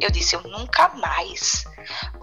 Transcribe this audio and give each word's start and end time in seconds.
Eu 0.00 0.10
disse: 0.10 0.34
eu 0.34 0.42
nunca 0.42 0.88
mais 0.90 1.64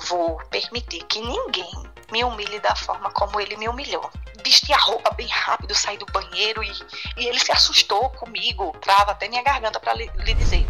vou 0.08 0.38
permitir 0.50 1.04
que 1.05 1.20
ninguém 1.20 1.71
me 2.12 2.24
humilhe 2.24 2.59
da 2.59 2.75
forma 2.75 3.09
como 3.12 3.39
ele 3.39 3.57
me 3.57 3.68
humilhou. 3.68 4.09
Vesti 4.44 4.71
a 4.73 4.78
roupa 4.78 5.12
bem 5.12 5.28
rápido, 5.28 5.73
saí 5.73 5.98
do 5.98 6.05
banheiro 6.07 6.64
e, 6.64 6.71
e 7.18 7.27
ele 7.27 7.39
se 7.39 7.52
assustou 7.52 8.09
comigo, 8.11 8.71
trava 8.82 9.11
até 9.11 9.27
minha 9.27 9.41
garganta 9.41 9.80
para 9.80 9.93
lhe, 9.93 10.09
lhe 10.18 10.34
dizer. 10.36 10.68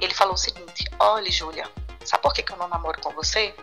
Ele 0.00 0.14
falou 0.14 0.34
o 0.34 0.38
seguinte: 0.38 0.84
Olha, 0.98 1.30
Júlia, 1.30 1.70
sabe 2.04 2.22
por 2.22 2.32
que, 2.32 2.42
que 2.42 2.52
eu 2.52 2.56
não 2.56 2.68
namoro 2.68 3.00
com 3.00 3.10
você? 3.12 3.54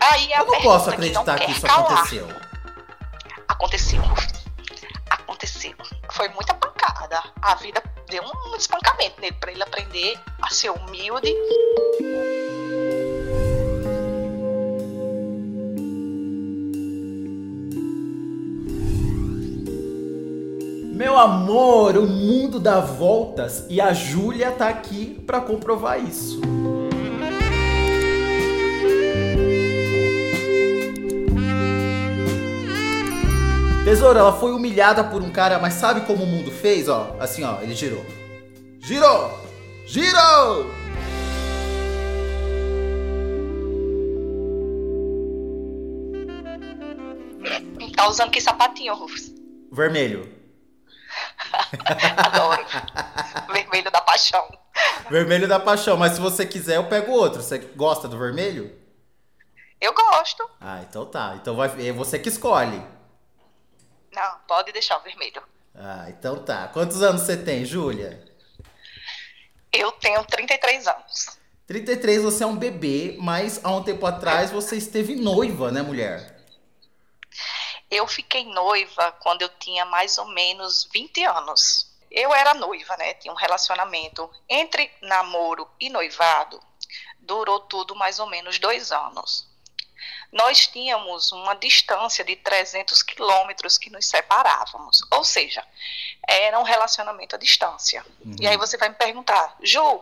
Aí 0.00 0.32
é 0.32 0.40
eu 0.40 0.46
não 0.46 0.60
posso 0.62 0.90
acreditar 0.90 1.38
que, 1.38 1.44
que 1.46 1.52
isso 1.52 1.66
calar. 1.66 1.92
aconteceu. 1.92 2.28
Aconteceu, 3.48 4.02
Aconteceu. 5.10 5.76
Foi 6.10 6.28
muita 6.28 6.54
A 7.42 7.54
vida 7.56 7.82
deu 8.08 8.22
um 8.22 8.56
espancamento 8.56 9.20
nele 9.20 9.36
para 9.40 9.52
ele 9.52 9.62
aprender 9.62 10.18
a 10.42 10.50
ser 10.50 10.70
humilde. 10.70 11.34
Meu 20.94 21.16
amor, 21.16 21.96
o 21.96 22.06
mundo 22.06 22.60
dá 22.60 22.80
voltas 22.80 23.64
e 23.70 23.80
a 23.80 23.92
Júlia 23.92 24.52
tá 24.52 24.68
aqui 24.68 25.22
para 25.26 25.40
comprovar 25.40 25.98
isso. 25.98 26.49
Tesoura, 33.90 34.20
ela 34.20 34.32
foi 34.32 34.52
humilhada 34.52 35.02
por 35.02 35.20
um 35.20 35.32
cara, 35.32 35.58
mas 35.58 35.74
sabe 35.74 36.02
como 36.02 36.22
o 36.22 36.26
mundo 36.26 36.52
fez? 36.52 36.88
Ó, 36.88 37.16
assim, 37.18 37.42
ó, 37.42 37.60
ele 37.60 37.74
girou. 37.74 38.06
Girou! 38.78 39.36
Girou! 39.84 40.70
Tá 47.96 48.08
usando 48.08 48.30
que 48.30 48.40
sapatinho, 48.40 48.94
Rufus? 48.94 49.32
Vermelho. 49.72 50.32
Adoro. 52.16 52.64
vermelho 53.52 53.90
da 53.90 54.00
paixão. 54.00 54.46
Vermelho 55.10 55.48
da 55.48 55.58
paixão, 55.58 55.96
mas 55.96 56.12
se 56.12 56.20
você 56.20 56.46
quiser, 56.46 56.76
eu 56.76 56.84
pego 56.84 57.10
outro. 57.10 57.42
Você 57.42 57.58
gosta 57.58 58.06
do 58.06 58.16
vermelho? 58.16 58.72
Eu 59.80 59.92
gosto. 59.92 60.48
Ah, 60.60 60.80
então 60.88 61.04
tá. 61.06 61.34
Então 61.42 61.56
vai, 61.56 61.88
é 61.88 61.90
você 61.90 62.20
que 62.20 62.28
escolhe. 62.28 62.80
Não, 64.12 64.38
pode 64.46 64.72
deixar 64.72 64.98
o 64.98 65.02
vermelho. 65.02 65.42
Ah, 65.74 66.06
então 66.08 66.42
tá. 66.44 66.68
Quantos 66.68 67.02
anos 67.02 67.22
você 67.22 67.36
tem, 67.36 67.64
Júlia? 67.64 68.26
Eu 69.72 69.92
tenho 69.92 70.24
33 70.24 70.86
anos. 70.86 71.38
33 71.66 72.22
você 72.22 72.42
é 72.42 72.46
um 72.46 72.56
bebê, 72.56 73.16
mas 73.20 73.64
há 73.64 73.70
um 73.70 73.82
tempo 73.82 74.04
atrás 74.04 74.50
você 74.50 74.76
esteve 74.76 75.14
noiva, 75.14 75.70
né, 75.70 75.82
mulher? 75.82 76.44
Eu 77.88 78.06
fiquei 78.06 78.44
noiva 78.44 79.12
quando 79.20 79.42
eu 79.42 79.48
tinha 79.48 79.84
mais 79.84 80.18
ou 80.18 80.26
menos 80.26 80.88
20 80.92 81.24
anos. 81.24 81.88
Eu 82.10 82.34
era 82.34 82.54
noiva, 82.54 82.96
né? 82.96 83.14
Tinha 83.14 83.32
um 83.32 83.36
relacionamento 83.36 84.28
entre 84.48 84.90
namoro 85.02 85.68
e 85.78 85.88
noivado. 85.88 86.60
Durou 87.20 87.60
tudo 87.60 87.94
mais 87.94 88.18
ou 88.18 88.26
menos 88.26 88.58
dois 88.58 88.90
anos 88.90 89.49
nós 90.32 90.68
tínhamos 90.68 91.32
uma 91.32 91.54
distância 91.54 92.24
de 92.24 92.36
300 92.36 93.02
quilômetros 93.02 93.76
que 93.76 93.90
nos 93.90 94.06
separávamos. 94.06 95.02
Ou 95.10 95.24
seja, 95.24 95.64
era 96.26 96.58
um 96.58 96.62
relacionamento 96.62 97.34
à 97.34 97.38
distância. 97.38 98.04
Uhum. 98.24 98.36
E 98.40 98.46
aí 98.46 98.56
você 98.56 98.76
vai 98.76 98.88
me 98.88 98.94
perguntar, 98.94 99.56
Ju, 99.62 100.00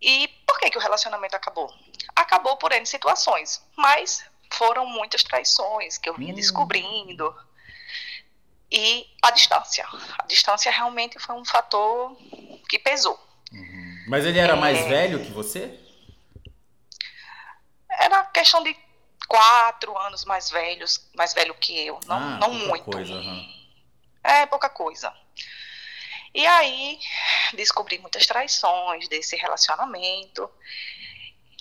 e 0.00 0.28
por 0.46 0.58
que, 0.58 0.70
que 0.70 0.78
o 0.78 0.80
relacionamento 0.80 1.36
acabou? 1.36 1.72
Acabou 2.14 2.56
por 2.56 2.72
N 2.72 2.84
situações, 2.84 3.62
mas 3.76 4.24
foram 4.52 4.84
muitas 4.86 5.22
traições 5.22 5.96
que 5.96 6.08
eu 6.08 6.14
vinha 6.14 6.30
uhum. 6.30 6.36
descobrindo. 6.36 7.34
E 8.70 9.08
a 9.22 9.30
distância. 9.30 9.86
A 10.18 10.26
distância 10.26 10.70
realmente 10.70 11.18
foi 11.18 11.34
um 11.34 11.44
fator 11.44 12.16
que 12.68 12.78
pesou. 12.78 13.18
Uhum. 13.52 14.04
Mas 14.06 14.24
ele 14.24 14.38
era 14.38 14.54
mais 14.54 14.78
é... 14.78 14.88
velho 14.88 15.24
que 15.24 15.32
você? 15.32 15.78
Era 17.90 18.24
questão 18.26 18.62
de 18.62 18.76
quatro 19.30 19.96
anos 19.96 20.24
mais 20.24 20.50
velhos, 20.50 21.08
mais 21.14 21.32
velho 21.32 21.54
que 21.54 21.86
eu, 21.86 22.00
não, 22.04 22.16
ah, 22.16 22.38
não 22.38 22.52
muito. 22.52 22.90
Coisa, 22.90 23.14
uhum. 23.14 23.48
É 24.24 24.44
pouca 24.46 24.68
coisa. 24.68 25.14
E 26.34 26.44
aí 26.44 26.98
descobri 27.54 27.96
muitas 28.00 28.26
traições 28.26 29.06
desse 29.08 29.36
relacionamento 29.36 30.50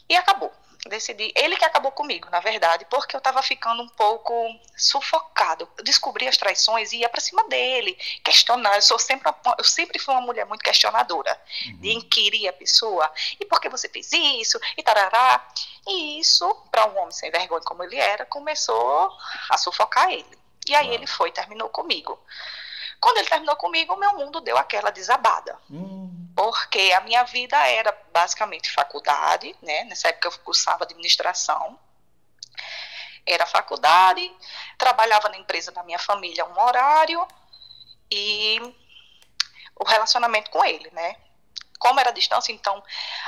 e 0.10 0.16
acabou 0.16 0.52
decidi, 0.88 1.34
ele 1.36 1.58
que 1.58 1.66
acabou 1.66 1.92
comigo, 1.92 2.30
na 2.30 2.40
verdade, 2.40 2.86
porque 2.90 3.16
eu 3.16 3.18
estava 3.18 3.42
ficando 3.42 3.84
um 3.84 3.90
pouco 3.90 4.34
sufocado. 4.78 5.68
Eu 5.78 5.84
descobri 5.84 6.28
as 6.28 6.38
traições 6.38 6.94
e 6.94 6.98
ia 6.98 7.10
para 7.10 7.20
cima 7.20 7.44
dele, 7.50 7.98
questionar. 8.24 8.76
Eu 8.76 8.82
sou 8.82 8.98
sempre, 8.98 9.30
eu 9.58 9.64
sempre 9.64 10.00
fui 10.00 10.14
uma 10.14 10.22
mulher 10.22 10.46
muito 10.46 10.64
questionadora, 10.64 11.40
uhum. 11.66 11.78
de 11.80 11.92
inquirir 11.92 12.48
a 12.48 12.54
pessoa. 12.54 13.12
E 13.40 13.46
por 13.46 13.60
que 13.60 13.68
você 13.68 13.90
fez 13.90 14.10
isso? 14.14 14.58
E 14.78 14.84
tarará. 14.84 15.46
E 15.86 16.20
isso, 16.20 16.48
para 16.72 16.86
um 16.88 16.98
homem 17.00 17.12
sem 17.12 17.30
vergonha 17.30 17.62
como 17.62 17.84
ele 17.84 17.98
era, 17.98 18.26
começou 18.26 19.12
a 19.50 19.58
sufocar 19.58 20.10
ele. 20.12 20.40
E 20.68 20.76
aí 20.76 20.94
ele 20.94 21.08
foi, 21.08 21.32
terminou 21.32 21.68
comigo. 21.70 22.18
Quando 23.00 23.18
ele 23.18 23.28
terminou 23.28 23.56
comigo, 23.56 23.94
o 23.94 24.00
meu 24.00 24.14
mundo 24.14 24.42
deu 24.42 24.58
aquela 24.58 24.92
desabada. 24.92 25.58
Hum. 25.70 26.19
Porque 26.40 26.94
a 26.94 27.02
minha 27.02 27.22
vida 27.26 27.58
era 27.68 27.92
basicamente 28.14 28.72
faculdade, 28.72 29.54
né? 29.62 29.84
Nessa 29.84 30.08
época 30.08 30.30
eu 30.30 30.40
cursava 30.40 30.86
administração. 30.86 31.78
Era 33.26 33.46
faculdade, 33.46 34.32
trabalhava 34.78 35.28
na 35.28 35.38
empresa 35.38 35.70
da 35.74 35.84
minha 35.84 36.00
família 36.00 36.46
um 36.46 36.58
horário 36.58 37.28
e 38.10 38.58
o 39.76 39.84
relacionamento 39.84 40.50
com 40.50 40.64
ele, 40.64 40.90
né? 40.92 41.18
como 41.78 41.98
era 41.98 42.12
distância, 42.12 42.52
então 42.52 42.84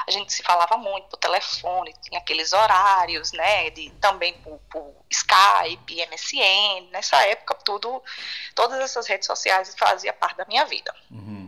a 0.06 0.12
gente 0.12 0.34
se 0.34 0.44
falava 0.44 0.76
muito 0.76 1.08
por 1.08 1.16
telefone, 1.16 1.94
tinha 2.02 2.20
aqueles 2.20 2.52
horários, 2.52 3.32
né, 3.32 3.70
de, 3.70 3.90
também 3.92 4.34
por, 4.42 4.60
por 4.70 4.94
Skype, 5.10 6.06
MSN, 6.08 6.90
nessa 6.92 7.16
época 7.28 7.56
tudo, 7.56 8.04
todas 8.54 8.78
essas 8.82 9.08
redes 9.08 9.26
sociais 9.26 9.74
fazia 9.78 10.12
parte 10.12 10.36
da 10.36 10.44
minha 10.46 10.66
vida. 10.66 10.94
Uhum. 11.10 11.41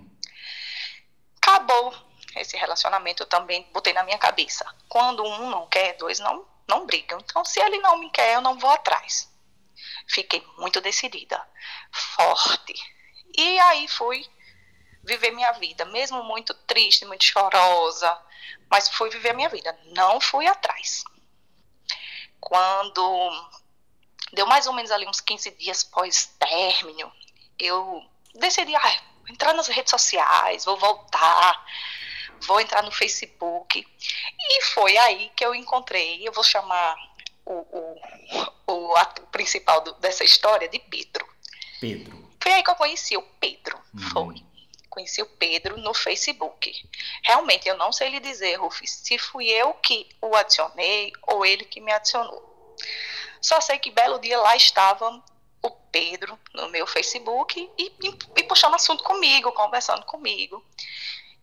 Acabou 1.44 1.94
esse 2.38 2.56
relacionamento, 2.56 3.24
eu 3.24 3.28
também 3.28 3.70
botei 3.74 3.92
na 3.92 4.04
minha 4.04 4.18
cabeça, 4.18 4.66
quando 4.88 5.26
um 5.26 5.50
não 5.50 5.68
quer, 5.68 5.98
dois 5.98 6.18
não, 6.18 6.48
não 6.66 6.86
brigam, 6.86 7.20
então 7.20 7.44
se 7.44 7.60
ele 7.60 7.80
não 7.80 7.98
me 7.98 8.10
quer, 8.10 8.36
eu 8.36 8.42
não 8.42 8.58
vou 8.58 8.70
atrás. 8.70 9.30
Fiquei 10.08 10.42
muito 10.58 10.80
decidida, 10.80 11.46
forte, 11.92 12.74
e 13.38 13.60
aí 13.60 13.90
fui 13.90 14.26
viver 15.04 15.32
minha 15.32 15.52
vida, 15.52 15.84
mesmo 15.84 16.24
muito 16.24 16.54
triste, 16.54 17.04
muito 17.04 17.26
chorosa, 17.26 18.18
mas 18.72 18.88
fui 18.88 19.10
viver 19.10 19.34
minha 19.34 19.50
vida, 19.50 19.78
não 19.88 20.22
fui 20.22 20.48
atrás. 20.48 21.04
Quando 22.40 23.52
deu 24.32 24.48
mais 24.48 24.66
ou 24.66 24.72
menos 24.72 24.92
ali 24.92 25.06
uns 25.06 25.20
15 25.20 25.52
dias 25.52 25.84
pós-término, 25.84 27.12
eu 27.60 28.02
decidi 28.34 28.74
ah, 28.78 29.13
entrar 29.30 29.54
nas 29.54 29.68
redes 29.68 29.92
sociais, 29.92 30.66
vou 30.66 30.78
voltar, 30.78 31.66
vou 32.42 32.60
entrar 32.60 32.84
no 32.84 32.92
Facebook. 32.92 33.86
E 34.40 34.64
foi 34.74 34.98
aí 34.98 35.32
que 35.36 35.46
eu 35.46 35.54
encontrei, 35.56 36.28
eu 36.28 36.32
vou 36.32 36.44
chamar 36.44 36.96
o, 37.46 37.54
o, 37.54 38.74
o 38.74 38.96
ato 38.96 39.22
principal 39.28 39.82
do, 39.82 39.94
dessa 39.96 40.24
história 40.24 40.68
de 40.68 40.80
Pedro. 40.80 41.28
Pedro. 41.80 42.24
Foi 42.42 42.52
aí 42.52 42.64
que 42.64 42.70
eu 42.70 42.76
conheci 42.76 43.16
o 43.18 43.22
Pedro. 43.22 43.78
Hum. 43.94 44.10
Foi 44.12 44.54
conheci 44.94 45.24
o 45.24 45.26
Pedro 45.26 45.76
no 45.78 45.94
Facebook. 45.94 46.72
Realmente, 47.24 47.68
eu 47.68 47.76
não 47.76 47.92
sei 47.92 48.10
lhe 48.10 48.20
dizer, 48.20 48.56
Rufus, 48.58 48.92
se 48.92 49.18
fui 49.18 49.50
eu 49.50 49.74
que 49.74 50.08
o 50.22 50.36
adicionei 50.36 51.12
ou 51.24 51.44
ele 51.44 51.66
que 51.66 51.82
me 51.82 51.92
adicionou. 51.92 52.76
Só 53.42 53.60
sei 53.60 53.80
que 53.80 53.90
belo 53.90 54.20
dia 54.20 54.40
lá 54.40 54.56
estava 54.56 55.22
o 55.64 55.72
Pedro 55.72 56.38
no 56.54 56.70
meu 56.70 56.86
Facebook 56.86 57.72
e, 57.78 57.94
e, 58.02 58.18
e 58.38 58.44
puxando 58.44 58.76
assunto 58.76 59.04
comigo, 59.04 59.52
conversando 59.54 60.06
comigo. 60.06 60.64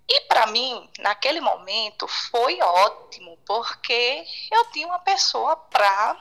E 0.09 0.21
para 0.23 0.47
mim, 0.47 0.89
naquele 0.99 1.41
momento, 1.41 2.07
foi 2.07 2.61
ótimo, 2.61 3.39
porque 3.47 4.25
eu 4.51 4.71
tinha 4.73 4.87
uma 4.87 4.99
pessoa 4.99 5.57
para 5.57 6.17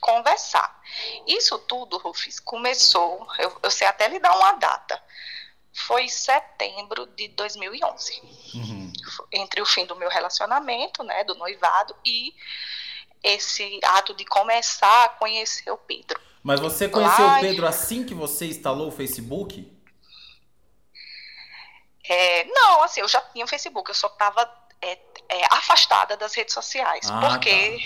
conversar. 0.00 0.80
Isso 1.26 1.58
tudo, 1.60 1.98
Rufus, 1.98 2.38
começou, 2.40 3.26
eu, 3.38 3.58
eu 3.62 3.70
sei 3.70 3.86
até 3.86 4.08
lhe 4.08 4.18
dar 4.18 4.36
uma 4.36 4.52
data 4.52 5.02
foi 5.74 6.08
setembro 6.08 7.06
de 7.08 7.28
2011. 7.28 8.22
Uhum. 8.54 8.92
Entre 9.32 9.60
o 9.60 9.66
fim 9.66 9.84
do 9.84 9.96
meu 9.96 10.08
relacionamento, 10.08 11.02
né, 11.02 11.24
do 11.24 11.34
noivado, 11.34 11.94
e 12.04 12.32
esse 13.22 13.80
ato 13.82 14.14
de 14.14 14.24
começar 14.24 15.04
a 15.04 15.08
conhecer 15.08 15.70
o 15.70 15.76
Pedro. 15.76 16.20
Mas 16.44 16.60
você 16.60 16.88
conheceu 16.88 17.26
o 17.26 17.40
Pedro 17.40 17.66
assim 17.66 18.04
que 18.04 18.12
você 18.14 18.44
instalou 18.46 18.88
o 18.88 18.92
Facebook? 18.92 19.72
É, 22.06 22.44
não, 22.44 22.82
assim, 22.82 23.00
eu 23.00 23.08
já 23.08 23.20
tinha 23.32 23.44
o 23.46 23.48
Facebook, 23.48 23.88
eu 23.90 23.94
só 23.94 24.08
estava 24.08 24.42
é, 24.82 24.92
é, 25.30 25.44
afastada 25.50 26.18
das 26.18 26.34
redes 26.34 26.52
sociais, 26.52 27.10
Ah, 27.10 27.18
porque 27.18 27.78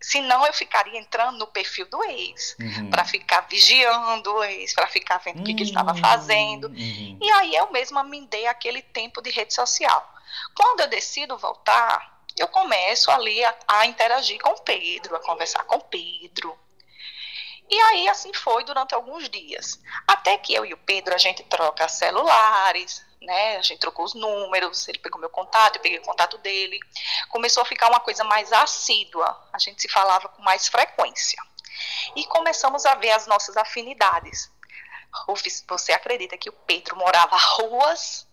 senão 0.00 0.46
eu 0.46 0.52
ficaria 0.54 0.98
entrando 0.98 1.36
no 1.38 1.46
perfil 1.46 1.86
do 1.90 2.02
ex, 2.04 2.56
Uhum. 2.58 2.88
para 2.88 3.04
ficar 3.04 3.42
vigiando 3.42 4.32
o 4.34 4.42
ex, 4.44 4.72
para 4.74 4.86
ficar 4.86 5.18
vendo 5.18 5.40
o 5.40 5.44
que, 5.44 5.52
que 5.52 5.62
ele 5.64 5.70
estava 5.70 5.94
fazendo. 5.94 6.68
uhum. 6.68 7.18
E 7.20 7.30
aí 7.32 7.54
eu 7.54 7.70
mesma 7.70 8.02
me 8.02 8.26
dei 8.26 8.46
aquele 8.46 8.80
tempo 8.80 9.20
de 9.20 9.30
rede 9.30 9.52
social. 9.52 10.10
Quando 10.54 10.80
eu 10.80 10.88
decido 10.88 11.36
voltar, 11.36 12.22
eu 12.38 12.48
começo 12.48 13.10
ali 13.10 13.44
a, 13.44 13.54
a 13.68 13.86
interagir 13.86 14.40
com 14.40 14.50
o 14.52 14.60
Pedro, 14.62 15.16
a 15.16 15.20
conversar 15.20 15.64
com 15.64 15.76
o 15.76 15.80
Pedro. 15.82 16.58
E 17.68 17.80
aí 17.80 18.08
assim 18.08 18.32
foi 18.32 18.64
durante 18.64 18.94
alguns 18.94 19.28
dias. 19.28 19.80
Até 20.06 20.38
que 20.38 20.54
eu 20.54 20.64
e 20.64 20.72
o 20.72 20.78
Pedro 20.78 21.14
a 21.14 21.18
gente 21.18 21.42
troca 21.44 21.88
celulares, 21.88 23.04
né? 23.20 23.56
A 23.56 23.62
gente 23.62 23.80
trocou 23.80 24.04
os 24.04 24.14
números, 24.14 24.86
ele 24.88 24.98
pegou 24.98 25.20
meu 25.20 25.30
contato, 25.30 25.76
eu 25.76 25.82
peguei 25.82 25.98
o 25.98 26.02
contato 26.02 26.38
dele. 26.38 26.78
Começou 27.28 27.62
a 27.62 27.66
ficar 27.66 27.88
uma 27.88 28.00
coisa 28.00 28.22
mais 28.24 28.52
assídua. 28.52 29.48
A 29.52 29.58
gente 29.58 29.82
se 29.82 29.88
falava 29.88 30.28
com 30.28 30.42
mais 30.42 30.68
frequência. 30.68 31.42
E 32.14 32.24
começamos 32.26 32.86
a 32.86 32.94
ver 32.94 33.10
as 33.10 33.26
nossas 33.26 33.56
afinidades. 33.56 34.50
Rufus, 35.26 35.64
você 35.68 35.92
acredita 35.92 36.36
que 36.36 36.48
o 36.48 36.52
Pedro 36.52 36.96
morava 36.96 37.36
ruas 37.36 38.25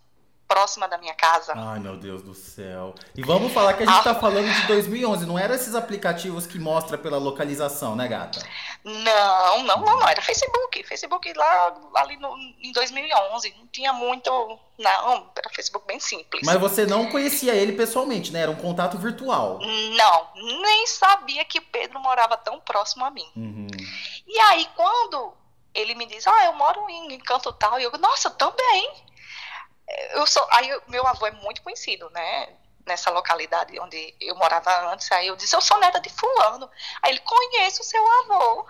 próxima 0.46 0.86
da 0.86 0.98
minha 0.98 1.14
casa? 1.14 1.52
Ai, 1.56 1.80
meu 1.80 1.96
Deus 1.96 2.22
do 2.22 2.34
céu. 2.34 2.94
E 3.14 3.22
vamos 3.22 3.52
falar 3.52 3.74
que 3.74 3.82
a 3.82 3.86
gente 3.86 4.04
tá 4.04 4.14
falando 4.14 4.52
de 4.52 4.66
2011, 4.66 5.26
não 5.26 5.38
eram 5.38 5.54
esses 5.54 5.74
aplicativos 5.74 6.46
que 6.46 6.58
mostra 6.58 6.96
pela 6.96 7.18
localização, 7.18 7.96
né, 7.96 8.06
gata? 8.08 8.40
Não, 8.84 9.62
não, 9.62 9.80
não, 9.80 9.98
não. 9.98 10.08
Era 10.08 10.20
Facebook. 10.20 10.82
Facebook 10.84 11.32
lá 11.34 11.74
ali 11.96 12.16
no, 12.18 12.36
em 12.62 12.72
2011. 12.72 13.54
Não 13.58 13.66
tinha 13.68 13.92
muito. 13.92 14.30
Não, 14.78 15.30
era 15.36 15.48
Facebook 15.50 15.86
bem 15.86 15.98
simples. 15.98 16.42
Mas 16.44 16.60
você 16.60 16.84
não 16.84 17.10
conhecia 17.10 17.54
ele 17.54 17.72
pessoalmente, 17.72 18.32
né? 18.32 18.40
Era 18.40 18.50
um 18.50 18.56
contato 18.56 18.98
virtual. 18.98 19.58
Não, 19.60 20.28
nem 20.34 20.86
sabia 20.86 21.44
que 21.44 21.60
Pedro 21.60 21.98
morava 22.00 22.36
tão 22.36 22.60
próximo 22.60 23.04
a 23.04 23.10
mim. 23.10 23.26
Uhum. 23.34 23.66
E 24.26 24.38
aí, 24.38 24.68
quando 24.76 25.32
ele 25.74 25.94
me 25.94 26.06
diz, 26.06 26.26
ah, 26.26 26.44
eu 26.46 26.52
moro 26.52 26.88
em 26.88 27.18
canto 27.18 27.52
tal, 27.52 27.80
e 27.80 27.84
eu, 27.84 27.90
nossa, 27.98 28.28
eu 28.28 28.32
também. 28.32 28.90
Eu 29.86 30.26
sou, 30.26 30.46
aí, 30.50 30.68
eu- 30.68 30.82
meu 30.88 31.06
avô 31.06 31.26
é 31.26 31.30
muito 31.30 31.62
conhecido, 31.62 32.08
né? 32.10 32.48
Nessa 32.86 33.10
localidade 33.10 33.78
onde 33.80 34.14
eu 34.20 34.34
morava 34.36 34.92
antes. 34.92 35.10
Aí 35.12 35.26
eu 35.26 35.36
disse, 35.36 35.54
eu 35.56 35.60
sou 35.60 35.78
neta 35.78 36.00
de 36.00 36.08
fulano. 36.10 36.70
Aí 37.02 37.12
ele, 37.12 37.20
conheço 37.20 37.82
o 37.82 37.84
seu 37.84 38.02
avô. 38.20 38.66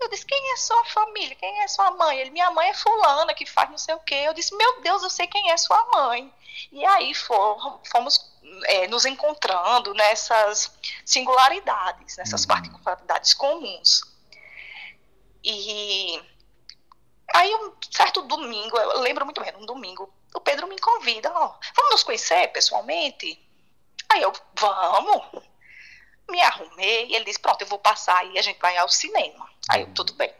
Eu 0.00 0.08
disse, 0.08 0.26
quem 0.26 0.52
é 0.52 0.56
sua 0.56 0.84
família? 0.86 1.36
Quem 1.36 1.60
é 1.62 1.68
sua 1.68 1.90
mãe? 1.92 2.18
Ele, 2.18 2.30
minha 2.30 2.50
mãe 2.50 2.70
é 2.70 2.74
fulana, 2.74 3.34
que 3.34 3.46
faz 3.46 3.70
não 3.70 3.78
sei 3.78 3.94
o 3.94 4.00
quê. 4.00 4.16
Eu 4.16 4.34
disse, 4.34 4.54
meu 4.56 4.80
Deus, 4.80 5.02
eu 5.02 5.10
sei 5.10 5.26
quem 5.28 5.50
é 5.52 5.56
sua 5.56 5.84
mãe. 5.92 6.32
E 6.72 6.84
aí 6.84 7.14
fomos 7.14 8.32
é, 8.64 8.86
nos 8.88 9.04
encontrando 9.06 9.94
nessas 9.94 10.72
singularidades, 11.04 12.16
nessas 12.16 12.42
Uhum. 12.42 12.48
particularidades 12.48 13.32
comuns. 13.34 14.02
E 15.44 16.20
aí 17.34 17.54
um 17.56 17.72
certo 17.90 18.22
domingo, 18.22 18.76
eu 18.76 19.00
lembro 19.00 19.24
muito 19.24 19.40
bem, 19.40 19.54
um 19.56 19.66
domingo, 19.66 20.12
o 20.34 20.40
Pedro 20.40 20.66
me 20.66 20.78
convida, 20.78 21.30
ó, 21.34 21.54
vamos 21.74 21.92
nos 21.92 22.02
conhecer 22.02 22.48
pessoalmente? 22.48 23.38
Aí 24.08 24.22
eu, 24.22 24.32
vamos. 24.54 25.42
Me 26.30 26.40
arrumei, 26.40 27.14
ele 27.14 27.24
disse, 27.24 27.40
pronto, 27.40 27.62
eu 27.62 27.66
vou 27.66 27.78
passar 27.78 28.16
aí, 28.18 28.38
a 28.38 28.42
gente 28.42 28.58
vai 28.60 28.76
ao 28.76 28.88
cinema. 28.88 29.48
Aí 29.68 29.82
eu, 29.82 29.94
tudo 29.94 30.14
bem. 30.14 30.32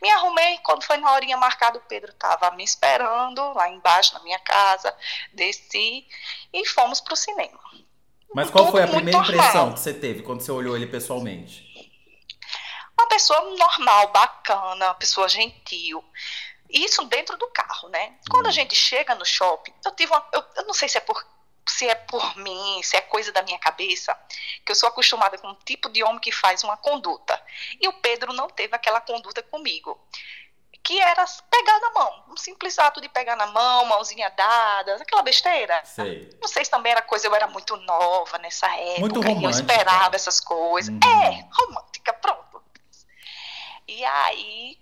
Me 0.00 0.10
arrumei, 0.10 0.58
quando 0.58 0.82
foi 0.82 0.96
na 0.96 1.12
horinha 1.12 1.36
marcada, 1.36 1.78
o 1.78 1.82
Pedro 1.82 2.10
estava 2.10 2.50
me 2.50 2.64
esperando 2.64 3.52
lá 3.54 3.68
embaixo 3.68 4.14
na 4.14 4.20
minha 4.20 4.38
casa, 4.40 4.94
desci 5.32 6.06
e 6.52 6.66
fomos 6.66 7.00
pro 7.00 7.14
cinema. 7.14 7.60
Mas 8.34 8.50
qual 8.50 8.64
Tudo 8.64 8.72
foi 8.72 8.82
a 8.82 8.88
primeira 8.88 9.18
normal. 9.18 9.34
impressão 9.36 9.72
que 9.72 9.80
você 9.80 9.94
teve 9.94 10.22
quando 10.22 10.40
você 10.40 10.50
olhou 10.50 10.74
ele 10.74 10.86
pessoalmente? 10.86 11.70
uma 12.98 13.08
pessoa 13.08 13.40
normal, 13.56 14.12
bacana, 14.12 14.86
uma 14.86 14.94
pessoa 14.94 15.28
gentil. 15.28 16.02
Isso 16.72 17.04
dentro 17.04 17.36
do 17.36 17.46
carro, 17.48 17.88
né? 17.90 18.16
Quando 18.30 18.46
a 18.46 18.48
Uhum. 18.48 18.52
gente 18.52 18.74
chega 18.74 19.14
no 19.14 19.24
shopping, 19.26 19.72
eu 19.84 19.92
tive 19.92 20.10
uma. 20.12 20.26
Eu, 20.32 20.44
eu 20.56 20.64
não 20.64 20.72
sei 20.74 20.88
se 20.88 20.96
é 20.98 21.00
por 21.00 21.24
se 21.68 21.88
é 21.88 21.94
por 21.94 22.36
mim, 22.38 22.80
se 22.82 22.96
é 22.96 23.00
coisa 23.00 23.30
da 23.30 23.40
minha 23.42 23.58
cabeça, 23.58 24.18
que 24.66 24.72
eu 24.72 24.74
sou 24.74 24.88
acostumada 24.88 25.38
com 25.38 25.48
um 25.48 25.54
tipo 25.64 25.88
de 25.90 26.02
homem 26.02 26.18
que 26.18 26.32
faz 26.32 26.64
uma 26.64 26.76
conduta. 26.76 27.40
E 27.80 27.86
o 27.86 27.92
Pedro 27.92 28.32
não 28.32 28.48
teve 28.48 28.74
aquela 28.74 29.00
conduta 29.00 29.42
comigo. 29.44 30.00
Que 30.82 31.00
era 31.00 31.24
pegar 31.48 31.78
na 31.78 31.90
mão. 31.90 32.24
Um 32.30 32.36
simples 32.36 32.76
ato 32.80 33.00
de 33.00 33.08
pegar 33.08 33.36
na 33.36 33.46
mão, 33.46 33.84
mãozinha 33.84 34.28
dada, 34.30 34.96
aquela 34.96 35.22
besteira. 35.22 35.80
Sei. 35.84 36.36
Não 36.40 36.48
sei 36.48 36.64
se 36.64 36.70
também 36.72 36.90
era 36.90 37.00
coisa, 37.02 37.28
eu 37.28 37.34
era 37.34 37.46
muito 37.46 37.76
nova 37.76 38.38
nessa 38.38 38.66
época. 38.66 39.00
Muito 39.00 39.20
e 39.24 39.44
eu 39.44 39.50
esperava 39.50 40.16
essas 40.16 40.40
coisas. 40.40 40.92
Uhum. 40.92 40.98
É, 41.22 41.48
romântica, 41.52 42.12
pronto. 42.14 42.60
E 43.86 44.04
aí, 44.04 44.81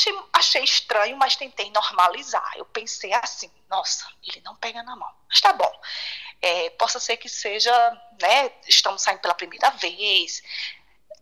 achei, 0.00 0.18
achei 0.32 0.64
estranho, 0.64 1.16
mas 1.16 1.36
tentei 1.36 1.70
normalizar. 1.70 2.52
Eu 2.56 2.64
pensei 2.64 3.12
assim, 3.12 3.50
nossa, 3.68 4.06
ele 4.26 4.40
não 4.40 4.56
pega 4.56 4.82
na 4.82 4.96
mão. 4.96 5.12
Mas 5.28 5.40
tá 5.40 5.52
bom. 5.52 5.80
É, 6.40 6.70
possa 6.70 6.98
ser 6.98 7.18
que 7.18 7.28
seja, 7.28 7.72
né, 8.20 8.50
estamos 8.66 9.02
saindo 9.02 9.20
pela 9.20 9.34
primeira 9.34 9.70
vez. 9.72 10.42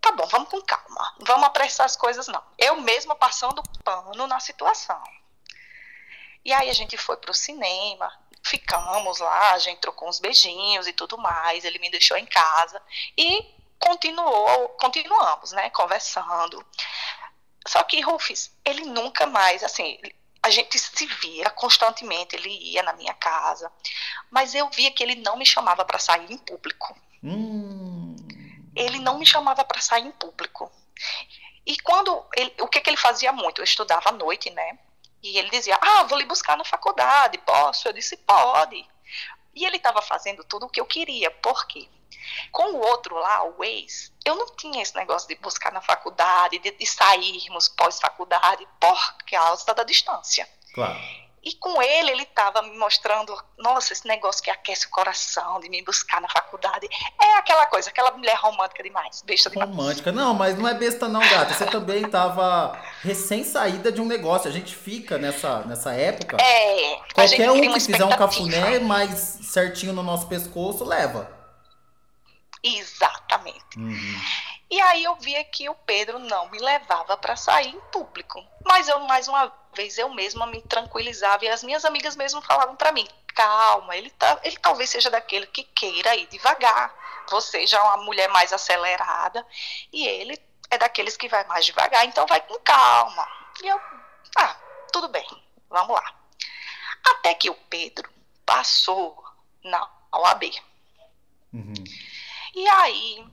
Tá 0.01 0.13
bom, 0.13 0.27
vamos 0.27 0.49
com 0.49 0.63
calma. 0.63 1.17
Vamos 1.21 1.47
apressar 1.47 1.87
as 1.87 1.97
coisas, 1.97 2.29
não. 2.29 2.43
Eu 2.57 2.81
mesma 2.81 3.17
passando 3.17 3.63
pano 3.83 4.27
na 4.27 4.39
situação. 4.39 5.03
E 6.45 6.53
aí 6.53 6.71
a 6.71 6.73
gente 6.73 6.97
foi 6.97 7.17
pro 7.17 7.35
cinema, 7.35 8.17
ficamos 8.45 9.19
lá, 9.19 9.53
a 9.53 9.59
gente 9.59 9.81
trocou 9.81 10.09
uns 10.09 10.21
beijinhos 10.21 10.87
e 10.87 10.93
tudo 10.93 11.19
mais. 11.19 11.65
Ele 11.65 11.81
me 11.81 11.91
deixou 11.91 12.17
em 12.17 12.27
casa 12.27 12.81
e 13.17 13.55
continuou, 13.79 14.69
continuamos, 14.81 15.53
né, 15.53 15.69
conversando. 15.71 16.65
Só 17.67 17.83
que 17.83 18.01
Rufus, 18.01 18.51
ele 18.65 18.83
nunca 18.83 19.27
mais, 19.27 19.63
assim, 19.63 19.99
a 20.43 20.51
gente 20.51 20.79
se 20.79 21.07
via 21.07 21.51
constantemente, 21.51 22.37
ele 22.37 22.49
ia 22.49 22.83
na 22.83 22.93
minha 22.93 23.15
casa, 23.15 23.71
mas 24.31 24.55
eu 24.55 24.69
via 24.71 24.91
que 24.91 25.03
ele 25.03 25.17
não 25.17 25.37
me 25.37 25.45
chamava 25.45 25.85
para 25.85 25.99
sair 25.99 26.33
em 26.33 26.39
público. 26.39 26.97
Hum. 27.23 28.17
Ele 28.75 28.99
não 29.01 29.19
me 29.19 29.27
chamava 29.27 29.65
para 29.65 29.81
sair 29.81 30.07
em 30.07 30.13
público. 30.13 30.71
E 31.67 31.77
quando 31.81 32.25
ele, 32.37 32.55
o 32.61 32.69
que, 32.69 32.81
que 32.81 32.89
ele 32.89 32.97
fazia 32.97 33.33
muito? 33.33 33.61
Eu 33.61 33.65
estudava 33.65 34.09
à 34.09 34.13
noite, 34.13 34.49
né? 34.51 34.79
E 35.23 35.37
ele 35.37 35.51
dizia: 35.51 35.79
Ah, 35.81 36.05
vou 36.05 36.17
lhe 36.17 36.25
buscar 36.25 36.57
na 36.57 36.65
faculdade, 36.65 37.39
posso? 37.39 37.89
Eu 37.89 37.93
disse: 37.93 38.17
Pode. 38.17 38.89
E 39.55 39.67
ele 39.67 39.77
estava 39.77 40.01
fazendo 40.01 40.45
tudo 40.45 40.67
o 40.67 40.69
que 40.69 40.81
eu 40.81 40.87
queria. 40.87 41.31
Por 41.31 41.67
quê? 41.67 41.89
Com 42.53 42.73
o 42.75 42.81
outro 42.81 43.15
lá, 43.15 43.45
o 43.45 43.65
ex, 43.65 44.13
eu 44.25 44.35
não 44.35 44.47
tinha 44.57 44.83
esse 44.83 44.95
negócio 44.95 45.29
de 45.29 45.35
buscar 45.37 45.73
na 45.73 45.81
faculdade, 45.81 46.59
de, 46.59 46.71
de 46.71 46.87
sairmos 46.87 47.69
pós-faculdade, 47.69 48.67
por 48.81 49.17
causa 49.31 49.75
da 49.75 49.85
distância. 49.85 50.49
Claro. 50.75 50.99
E 51.43 51.55
com 51.55 51.81
ele, 51.81 52.11
ele 52.11 52.25
estava 52.25 52.63
me 52.63 52.77
mostrando, 52.77 53.35
nossa, 53.57 53.93
esse 53.93 54.07
negócio 54.07 54.43
que 54.43 54.51
aquece 54.51 54.87
o 54.87 54.91
coração, 54.91 55.61
de 55.61 55.69
me 55.71 55.83
buscar 55.83 56.21
na 56.21 56.29
faculdade. 56.29 56.89
É 57.23 57.39
aquela 57.39 57.65
coisa, 57.67 57.89
aquela 57.91 58.11
mulher 58.11 58.37
romântica 58.37 58.83
demais, 58.83 59.23
besta 59.23 59.49
demais. 59.49 59.71
Romântica. 59.71 60.13
Não, 60.13 60.35
mas 60.35 60.59
não 60.59 60.69
é 60.69 60.75
besta 60.75 61.09
não, 61.09 61.21
gata. 61.21 61.55
Você 61.55 61.67
também 61.67 62.03
tava 62.11 62.79
recém-saída 63.03 63.93
de 63.93 64.01
um 64.01 64.07
negócio. 64.07 64.49
A 64.49 64.53
gente 64.53 64.75
fica 64.75 65.17
nessa, 65.17 65.61
nessa 65.61 65.95
época. 65.95 66.37
É, 66.39 66.97
Qualquer 67.15 67.51
um 67.51 67.61
que 67.61 67.81
fizer 67.81 68.05
um 68.05 68.17
cafuné 68.17 68.81
mais 68.81 69.39
certinho 69.43 69.93
no 69.93 70.03
nosso 70.03 70.27
pescoço, 70.27 70.85
leva. 70.85 71.38
Exatamente. 72.63 73.79
Uhum. 73.79 74.21
E 74.71 74.81
aí 74.81 75.05
eu 75.05 75.17
via 75.17 75.43
que 75.45 75.69
o 75.69 75.75
Pedro 75.75 76.19
não 76.19 76.49
me 76.51 76.59
levava 76.59 77.17
para 77.17 77.37
sair 77.37 77.69
em 77.69 77.81
público. 77.93 78.45
Mas 78.67 78.89
eu, 78.89 79.01
mais 79.01 79.27
uma 79.27 79.53
vez, 79.75 79.97
eu 79.97 80.11
mesma 80.11 80.47
me 80.47 80.61
tranquilizava 80.63 81.45
e 81.45 81.49
as 81.49 81.63
minhas 81.63 81.85
amigas 81.85 82.17
mesmo 82.17 82.43
falavam 82.43 82.77
para 82.77 82.93
mim: 82.93 83.09
calma, 83.35 83.97
ele, 83.97 84.11
tá, 84.11 84.39
ele 84.43 84.57
talvez 84.59 84.91
seja 84.91 85.11
daquele 85.11 85.47
que 85.47 85.63
queira 85.63 86.15
ir 86.17 86.27
devagar. 86.27 86.95
Você 87.31 87.67
já 87.67 87.79
é 87.79 87.83
uma 87.83 87.99
mulher 87.99 88.29
mais 88.29 88.53
acelerada 88.53 89.47
e 89.93 90.07
ele 90.07 90.39
é 90.71 90.77
daqueles 90.77 91.17
que 91.17 91.29
vai 91.29 91.45
mais 91.45 91.65
devagar, 91.65 92.05
então 92.05 92.27
vai 92.27 92.41
com 92.41 92.59
calma. 92.61 93.27
E 93.63 93.69
eu, 93.69 93.81
ah, 94.37 94.57
tudo 94.93 95.09
bem, 95.09 95.27
vamos 95.71 95.95
lá. 95.95 96.15
Até 97.11 97.35
que 97.35 97.49
o 97.49 97.55
Pedro 97.55 98.11
passou 98.45 99.25
na 99.65 99.89
OAB. 100.13 100.45
Uhum. 101.53 101.75
E 102.59 102.67
aí, 102.67 103.25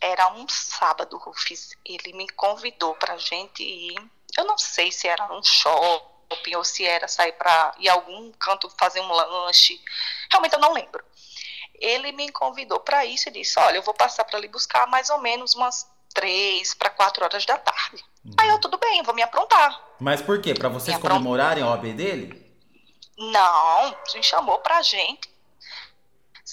era 0.00 0.32
um 0.32 0.48
sábado, 0.48 1.18
Rufus, 1.18 1.76
ele 1.84 2.14
me 2.14 2.26
convidou 2.30 2.94
pra 2.94 3.18
gente 3.18 3.62
ir. 3.62 3.94
Eu 4.34 4.46
não 4.46 4.56
sei 4.56 4.90
se 4.90 5.06
era 5.06 5.28
num 5.28 5.42
shopping 5.42 6.56
ou 6.56 6.64
se 6.64 6.86
era 6.86 7.06
sair 7.06 7.32
pra 7.32 7.74
ir 7.78 7.90
a 7.90 7.92
algum 7.92 8.32
canto 8.32 8.72
fazer 8.78 9.00
um 9.00 9.12
lanche. 9.12 9.78
Realmente 10.30 10.54
eu 10.54 10.58
não 10.58 10.72
lembro. 10.72 11.04
Ele 11.74 12.12
me 12.12 12.32
convidou 12.32 12.80
pra 12.80 13.04
isso 13.04 13.28
e 13.28 13.32
disse: 13.32 13.58
Olha, 13.58 13.76
eu 13.76 13.82
vou 13.82 13.92
passar 13.92 14.24
pra 14.24 14.38
lhe 14.38 14.48
buscar 14.48 14.86
mais 14.86 15.10
ou 15.10 15.18
menos 15.18 15.54
umas 15.54 15.86
três 16.14 16.72
para 16.72 16.88
quatro 16.88 17.22
horas 17.22 17.44
da 17.44 17.58
tarde. 17.58 18.02
Uhum. 18.24 18.32
Aí 18.38 18.48
eu, 18.48 18.58
tudo 18.58 18.78
bem, 18.78 19.02
vou 19.02 19.14
me 19.14 19.22
aprontar. 19.22 19.82
Mas 20.00 20.22
por 20.22 20.40
quê? 20.40 20.54
Pra 20.54 20.70
vocês 20.70 20.96
comemorarem 20.96 21.62
a 21.62 21.68
OAB 21.68 21.92
dele? 21.92 22.56
Não, 23.18 23.94
me 24.14 24.22
chamou 24.22 24.58
pra 24.60 24.80
gente 24.80 25.36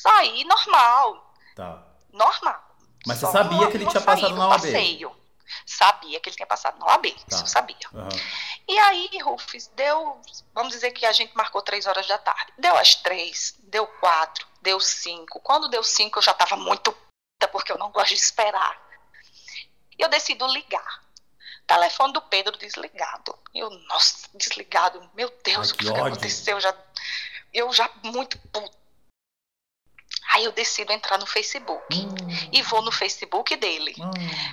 Saí 0.03 0.43
normal. 0.43 1.33
Tá. 1.55 1.92
Normal. 2.13 2.63
Mas 3.05 3.17
você 3.17 3.31
sabia 3.31 3.69
que 3.69 3.75
ele 3.77 3.85
tinha 3.87 4.01
passado 4.01 4.29
no 4.29 4.37
na 4.37 4.47
OAB? 4.47 4.61
passeio. 4.61 5.15
Sabia 5.65 6.19
que 6.19 6.29
ele 6.29 6.35
tinha 6.35 6.47
passado 6.47 6.79
na 6.79 6.85
OAB, 6.85 7.11
Tá. 7.11 7.35
isso 7.35 7.43
eu 7.43 7.47
sabia. 7.47 7.75
Aham. 7.93 8.09
E 8.67 8.79
aí, 8.79 9.09
Rufus, 9.21 9.67
deu, 9.75 10.21
vamos 10.53 10.71
dizer 10.73 10.91
que 10.91 11.05
a 11.05 11.11
gente 11.11 11.35
marcou 11.35 11.61
três 11.61 11.85
horas 11.85 12.07
da 12.07 12.17
tarde. 12.17 12.53
Deu 12.57 12.75
às 12.77 12.95
três, 12.95 13.53
deu 13.59 13.85
quatro, 13.85 14.47
deu 14.61 14.79
cinco. 14.79 15.39
Quando 15.41 15.67
deu 15.67 15.83
cinco, 15.83 16.17
eu 16.19 16.23
já 16.23 16.31
estava 16.31 16.55
muito 16.55 16.91
puta, 16.93 17.47
porque 17.51 17.71
eu 17.71 17.77
não 17.77 17.91
gosto 17.91 18.09
de 18.09 18.15
esperar. 18.15 18.81
E 19.97 20.01
eu 20.01 20.09
decido 20.09 20.47
ligar. 20.47 21.03
Telefone 21.67 22.13
do 22.13 22.21
Pedro 22.21 22.57
desligado. 22.57 23.37
Eu, 23.53 23.69
nossa, 23.69 24.27
desligado. 24.33 25.09
Meu 25.13 25.31
Deus, 25.43 25.69
Ai, 25.69 25.73
o 25.73 25.77
que 25.77 25.85
que, 25.85 25.93
que 25.93 25.99
aconteceu? 25.99 26.55
Eu 26.57 26.61
já, 26.61 26.75
eu 27.53 27.73
já 27.73 27.89
muito 28.03 28.37
puta. 28.49 28.82
Aí 30.33 30.45
eu 30.45 30.51
decido 30.51 30.91
entrar 30.91 31.17
no 31.19 31.25
Facebook. 31.27 31.95
Hum, 31.95 32.15
E 32.51 32.61
vou 32.63 32.81
no 32.81 32.91
Facebook 32.91 33.55
dele. 33.55 33.93
hum. 33.99 34.11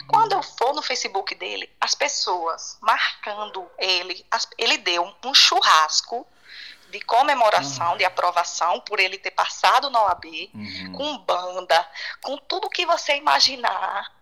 Quando 0.08 0.32
eu 0.32 0.42
for 0.42 0.75
no 0.75 0.82
Facebook 0.82 1.34
dele, 1.34 1.70
as 1.80 1.94
pessoas 1.94 2.76
marcando 2.80 3.66
ele, 3.78 4.25
ele 4.58 4.76
deu 4.78 5.14
um 5.25 5.34
churrasco 5.34 6.26
de 6.90 7.00
comemoração, 7.02 7.96
de 7.96 8.04
aprovação 8.04 8.80
por 8.80 8.99
ele 8.99 9.16
ter 9.16 9.30
passado 9.30 9.88
na 9.90 10.02
OAB, 10.04 10.50
Uhum. 10.52 10.92
com 10.92 11.18
banda, 11.18 11.88
com 12.20 12.37
tudo 12.37 12.68
que 12.68 12.84
você 12.84 13.16
imaginar 13.16 14.12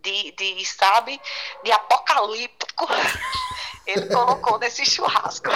de, 0.00 0.32
de 0.32 0.64
sabe, 0.64 1.20
de 1.64 1.72
apocalíptico, 1.72 2.86
ele 3.86 4.06
colocou 4.08 4.58
nesse 4.58 4.86
churrasco. 4.86 5.48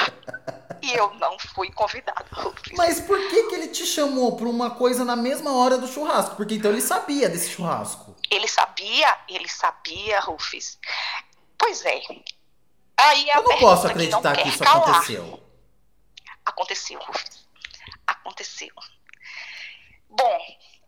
E 0.86 0.94
eu 0.94 1.12
não 1.14 1.36
fui 1.38 1.70
convidada. 1.72 2.24
Rufus. 2.30 2.72
Mas 2.76 3.00
por 3.00 3.18
que, 3.28 3.48
que 3.48 3.54
ele 3.56 3.68
te 3.68 3.84
chamou 3.84 4.36
pra 4.36 4.48
uma 4.48 4.70
coisa 4.70 5.04
na 5.04 5.16
mesma 5.16 5.52
hora 5.56 5.76
do 5.76 5.88
churrasco? 5.88 6.36
Porque 6.36 6.54
então 6.54 6.70
ele 6.70 6.80
sabia 6.80 7.28
desse 7.28 7.50
churrasco. 7.50 8.14
Ele 8.30 8.46
sabia, 8.46 9.18
ele 9.28 9.48
sabia, 9.48 10.20
Rufus. 10.20 10.78
Pois 11.58 11.84
é. 11.84 12.00
Aí 12.96 13.30
a 13.30 13.38
Eu 13.38 13.42
não 13.42 13.58
posso 13.58 13.82
que 13.82 13.88
acreditar 13.88 14.36
que 14.36 14.42
quer 14.44 14.48
isso 14.48 14.62
calar. 14.62 14.88
aconteceu. 14.90 15.42
Aconteceu, 16.44 17.00
Rufus. 17.00 17.46
Aconteceu. 18.06 18.74
Bom, 20.08 20.40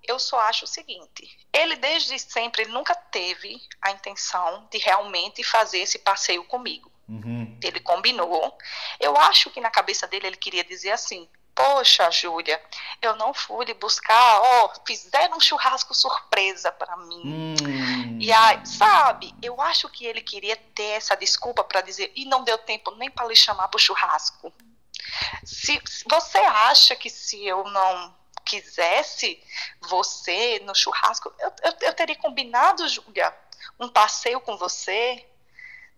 eu 0.07 0.19
só 0.19 0.41
acho 0.41 0.65
o 0.65 0.69
seguinte: 0.69 1.29
ele 1.53 1.77
desde 1.77 2.19
sempre 2.19 2.63
ele 2.63 2.73
nunca 2.73 2.95
teve 2.95 3.61
a 3.83 3.91
intenção 3.91 4.67
de 4.71 4.79
realmente 4.79 5.45
fazer 5.45 5.79
esse 5.79 5.99
passeio 5.99 6.45
comigo. 6.45 6.91
Uhum. 7.09 7.38
Ele 7.63 7.81
combinou. 7.81 8.57
Eu 9.01 9.17
acho 9.17 9.51
que 9.51 9.61
na 9.61 9.71
cabeça 9.71 10.07
dele 10.07 10.27
ele 10.29 10.37
queria 10.37 10.65
dizer 10.65 10.93
assim: 10.93 11.29
Poxa, 11.59 12.09
Júlia, 12.13 12.63
eu 13.03 13.17
não 13.17 13.35
fui 13.35 13.65
lhe 13.65 13.75
buscar, 13.75 14.41
ó, 14.41 14.73
fizeram 14.87 15.37
um 15.37 15.41
churrasco 15.41 15.93
surpresa 15.93 16.71
para 16.71 16.97
mim. 16.99 17.57
Hum. 17.61 18.19
E 18.21 18.33
aí, 18.33 18.65
sabe, 18.65 19.35
eu 19.43 19.61
acho 19.61 19.89
que 19.89 20.07
ele 20.07 20.21
queria 20.21 20.55
ter 20.55 20.91
essa 20.91 21.17
desculpa 21.17 21.65
para 21.65 21.81
dizer, 21.81 22.13
e 22.15 22.25
não 22.27 22.45
deu 22.45 22.59
tempo 22.59 22.93
nem 22.93 23.11
para 23.11 23.27
lhe 23.27 23.35
chamar 23.35 23.67
para 23.67 23.77
o 23.77 23.81
churrasco. 23.81 24.53
Se, 25.45 25.81
se 25.85 26.05
você 26.09 26.39
acha 26.39 26.95
que 26.95 27.11
se 27.11 27.45
eu 27.45 27.65
não 27.65 28.15
quisesse 28.45 29.43
você 29.81 30.61
no 30.65 30.77
churrasco, 30.77 31.35
eu, 31.41 31.53
eu, 31.65 31.73
eu 31.81 31.93
teria 31.93 32.17
combinado, 32.17 32.89
Júlia, 32.89 33.35
um 33.81 33.89
passeio 33.89 34.41
com 34.41 34.57
você? 34.57 35.27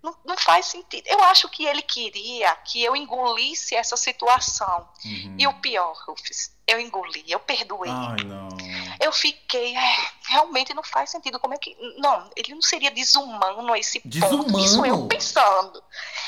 Não, 0.03 0.17
não 0.25 0.37
faz 0.37 0.67
sentido. 0.67 1.07
Eu 1.07 1.23
acho 1.25 1.49
que 1.49 1.67
ele 1.67 1.83
queria 1.83 2.55
que 2.57 2.83
eu 2.83 2.97
engolisse 2.97 3.75
essa 3.75 3.97
situação. 3.97 4.89
Uhum. 5.05 5.37
E 5.39 5.47
o 5.47 5.53
pior, 5.61 5.95
Rufus, 6.07 6.53
eu 6.67 6.81
engoli, 6.81 7.25
eu 7.29 7.39
perdoei. 7.41 7.91
Ai, 7.91 8.25
não. 8.25 8.49
Eu 8.99 9.13
fiquei, 9.13 9.77
é, 9.77 10.11
realmente 10.29 10.73
não 10.73 10.83
faz 10.83 11.11
sentido. 11.11 11.39
Como 11.39 11.53
é 11.53 11.59
que. 11.59 11.77
Não, 11.99 12.31
ele 12.35 12.55
não 12.55 12.63
seria 12.63 12.91
desumano 12.91 13.73
a 13.73 13.79
esse 13.79 14.01
ponto. 14.01 14.09
Desumano? 14.09 14.61
Isso 14.61 14.87
eu 14.87 15.07
pensando. 15.07 15.83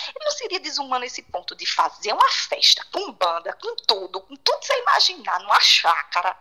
Ele 0.08 0.24
não 0.24 0.32
seria 0.32 0.60
desumano 0.60 1.04
a 1.04 1.06
esse 1.06 1.22
ponto 1.22 1.54
de 1.54 1.64
fazer 1.66 2.12
uma 2.12 2.28
festa 2.30 2.84
com 2.92 3.12
banda, 3.12 3.52
com 3.54 3.74
tudo, 3.86 4.20
com 4.20 4.36
tudo 4.36 4.58
que 4.58 4.66
você 4.66 4.80
imaginar, 4.80 5.40
numa 5.40 5.60
chácara, 5.60 6.36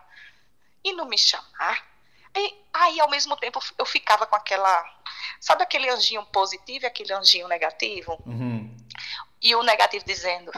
e 0.84 0.92
não 0.94 1.06
me 1.06 1.18
chamar. 1.18 1.92
E, 2.36 2.56
aí, 2.74 3.00
ao 3.00 3.10
mesmo 3.10 3.36
tempo, 3.38 3.60
eu 3.78 3.86
ficava 3.86 4.26
com 4.26 4.36
aquela. 4.36 5.00
Sabe 5.40 5.63
aquele 5.63 5.90
anjinho 5.90 6.25
positivo 6.25 6.86
e 6.86 6.88
aquele 6.88 7.13
anjinho 7.13 7.48
negativo? 7.48 8.18
Uhum. 8.25 8.75
E 9.42 9.56
o 9.56 9.63
negativo 9.63 10.06
dizendo: 10.06 10.51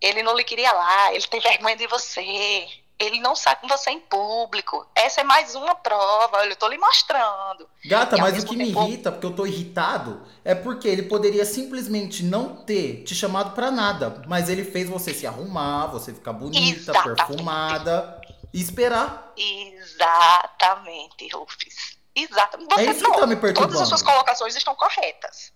ele 0.00 0.22
não 0.22 0.36
lhe 0.36 0.44
queria 0.44 0.72
lá, 0.72 1.12
ele 1.14 1.26
tem 1.26 1.40
vergonha 1.40 1.76
de 1.76 1.86
você, 1.86 2.66
ele 2.98 3.20
não 3.20 3.34
sai 3.36 3.56
com 3.56 3.68
você 3.68 3.90
em 3.90 4.00
público. 4.00 4.86
Essa 4.94 5.20
é 5.20 5.24
mais 5.24 5.54
uma 5.54 5.74
prova, 5.74 6.38
olha, 6.38 6.50
eu 6.52 6.56
tô 6.56 6.68
lhe 6.68 6.78
mostrando. 6.78 7.68
Gata, 7.84 8.16
E 8.16 8.20
mas 8.20 8.42
o 8.42 8.46
que 8.46 8.56
me 8.56 8.66
tempo- 8.68 8.82
irrita, 8.84 9.10
porque 9.12 9.26
eu 9.26 9.34
tô 9.34 9.44
irritado, 9.46 10.26
é 10.44 10.54
porque 10.54 10.86
ele 10.88 11.02
poderia 11.04 11.44
simplesmente 11.44 12.22
não 12.22 12.56
ter 12.64 13.02
te 13.04 13.14
chamado 13.14 13.54
pra 13.54 13.70
nada. 13.70 14.22
Mas 14.26 14.48
ele 14.48 14.64
fez 14.64 14.88
você 14.88 15.12
se 15.14 15.26
arrumar, 15.26 15.86
você 15.88 16.12
ficar 16.14 16.32
bonita, 16.32 16.78
Exatamente. 16.90 17.16
perfumada 17.26 18.20
e 18.52 18.60
esperar. 18.60 19.32
Exatamente, 19.36 21.28
Rufus. 21.34 21.99
Exatamente. 22.14 22.72
Você, 22.74 22.80
É 22.80 22.90
isso 22.90 23.04
que 23.12 23.18
tá 23.20 23.26
me 23.26 23.36
perturbando. 23.36 23.68
Todas 23.74 23.80
as 23.82 23.88
suas 23.88 24.02
colocações 24.02 24.56
estão 24.56 24.74
corretas. 24.74 25.52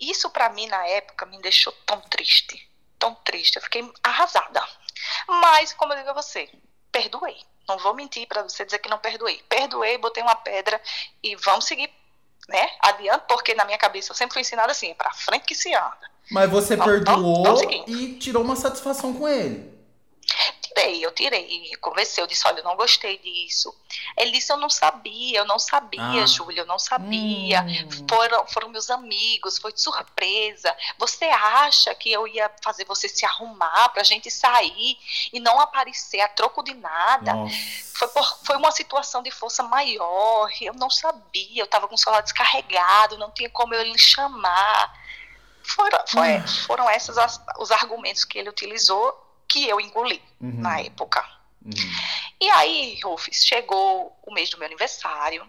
Isso 0.00 0.28
pra 0.30 0.48
mim 0.50 0.66
na 0.66 0.84
época 0.88 1.26
me 1.26 1.40
deixou 1.40 1.72
tão 1.86 2.00
triste, 2.00 2.68
tão 2.98 3.14
triste. 3.16 3.56
Eu 3.56 3.62
fiquei 3.62 3.88
arrasada. 4.02 4.62
Mas 5.28 5.72
como 5.72 5.92
eu 5.92 5.98
digo 5.98 6.10
a 6.10 6.14
você, 6.14 6.48
perdoei. 6.90 7.36
Não 7.68 7.78
vou 7.78 7.94
mentir 7.94 8.26
pra 8.26 8.42
você 8.42 8.64
dizer 8.64 8.80
que 8.80 8.88
não 8.90 8.98
perdoei. 8.98 9.40
Perdoei, 9.48 9.96
botei 9.98 10.22
uma 10.22 10.34
pedra 10.34 10.80
e 11.22 11.36
vamos 11.36 11.64
seguir, 11.64 11.88
né? 12.48 12.68
Adiante, 12.80 13.24
porque 13.28 13.54
na 13.54 13.64
minha 13.64 13.78
cabeça 13.78 14.10
eu 14.10 14.16
sempre 14.16 14.32
fui 14.34 14.42
ensinada 14.42 14.72
assim, 14.72 14.90
é 14.90 14.94
pra 14.94 15.12
frente 15.14 15.44
que 15.44 15.54
se 15.54 15.72
anda. 15.72 16.10
Mas 16.30 16.50
você 16.50 16.74
Vamos- 16.76 16.92
perdoou 16.92 17.86
e 17.86 18.14
tirou 18.18 18.42
uma 18.42 18.56
satisfação 18.56 19.14
com 19.14 19.28
ele. 19.28 19.72
Tirei, 20.74 21.04
eu 21.04 21.12
tirei, 21.12 21.70
conversei, 21.80 22.22
eu 22.22 22.26
disse, 22.26 22.46
olha, 22.46 22.60
eu 22.60 22.64
não 22.64 22.76
gostei 22.76 23.18
disso. 23.18 23.74
Ele 24.16 24.30
disse, 24.32 24.52
eu 24.52 24.56
não 24.56 24.70
sabia, 24.70 25.38
eu 25.40 25.44
não 25.44 25.58
sabia, 25.58 26.22
Ah. 26.22 26.26
Júlia, 26.26 26.62
eu 26.62 26.66
não 26.66 26.78
sabia. 26.78 27.62
Hum. 27.62 28.06
Foram, 28.08 28.46
foram 28.46 28.68
meus 28.70 28.88
amigos, 28.90 29.58
foi 29.58 29.72
de 29.72 29.80
surpresa. 29.80 30.74
Você 30.98 31.24
acha 31.26 31.94
que 31.94 32.10
eu 32.10 32.26
ia 32.26 32.50
fazer 32.62 32.84
você 32.86 33.08
se 33.08 33.24
arrumar 33.24 33.90
pra 33.90 34.02
gente 34.02 34.30
sair 34.30 34.98
e 35.32 35.38
não 35.40 35.60
aparecer 35.60 36.20
a 36.20 36.28
troco 36.28 36.62
de 36.62 36.74
nada? 36.74 37.34
Nossa. 37.34 37.54
Foi, 37.94 38.08
por- 38.08 38.38
foi 38.44 38.56
uma 38.56 38.72
situação 38.72 39.22
de 39.22 39.30
força 39.30 39.62
maior, 39.62 40.48
eu 40.60 40.72
não 40.74 40.88
sabia, 40.90 41.60
eu 41.60 41.66
estava 41.66 41.86
com 41.86 41.94
o 41.94 41.98
celular 41.98 42.22
descarregado, 42.22 43.18
não 43.18 43.30
tinha 43.30 43.50
como 43.50 43.74
eu 43.74 43.82
lhe 43.82 43.98
chamar. 43.98 44.92
Foram, 45.64 45.98
foi- 46.08 46.36
Ah. 46.36 46.44
foram 46.66 46.90
esses 46.90 47.16
as- 47.18 47.40
os 47.58 47.70
argumentos 47.70 48.24
que 48.24 48.38
ele 48.38 48.48
utilizou 48.48 49.18
que 49.52 49.68
eu 49.68 49.80
engoli 49.80 50.22
Uhum. 50.40 50.60
na 50.60 50.80
época. 50.80 51.22
Uhum. 51.64 51.72
E 52.40 52.50
aí, 52.50 52.98
Rufus, 53.04 53.44
chegou 53.44 54.18
o 54.22 54.32
mês 54.32 54.50
do 54.50 54.58
meu 54.58 54.66
aniversário 54.66 55.48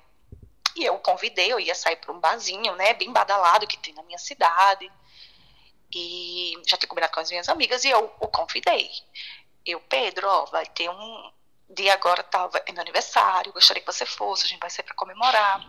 e 0.76 0.84
eu 0.84 0.96
o 0.96 1.00
convidei, 1.00 1.52
eu 1.52 1.60
ia 1.60 1.74
sair 1.74 1.96
para 1.96 2.12
um 2.12 2.20
barzinho, 2.20 2.76
né, 2.76 2.94
bem 2.94 3.12
badalado 3.12 3.66
que 3.66 3.78
tem 3.78 3.94
na 3.94 4.04
minha 4.04 4.18
cidade. 4.18 4.92
E 5.96 6.54
já 6.68 6.76
tinha 6.78 6.90
combinado 6.90 7.14
com 7.14 7.20
as 7.20 7.30
minhas 7.30 7.48
amigas 7.50 7.84
e 7.84 7.90
eu 7.90 8.12
o 8.20 8.28
convidei. 8.28 8.90
Eu, 9.66 9.80
Pedro, 9.82 10.28
ó, 10.28 10.46
vai 10.46 10.66
ter 10.66 10.90
um 10.90 11.32
dia 11.70 11.94
agora, 11.94 12.24
tá, 12.24 12.50
é 12.66 12.72
meu 12.72 12.82
aniversário, 12.82 13.54
gostaria 13.54 13.82
que 13.82 13.92
você 13.92 14.06
fosse, 14.06 14.46
a 14.46 14.50
gente 14.50 14.60
vai 14.60 14.70
sair 14.70 14.84
para 14.86 14.96
comemorar. 14.96 15.64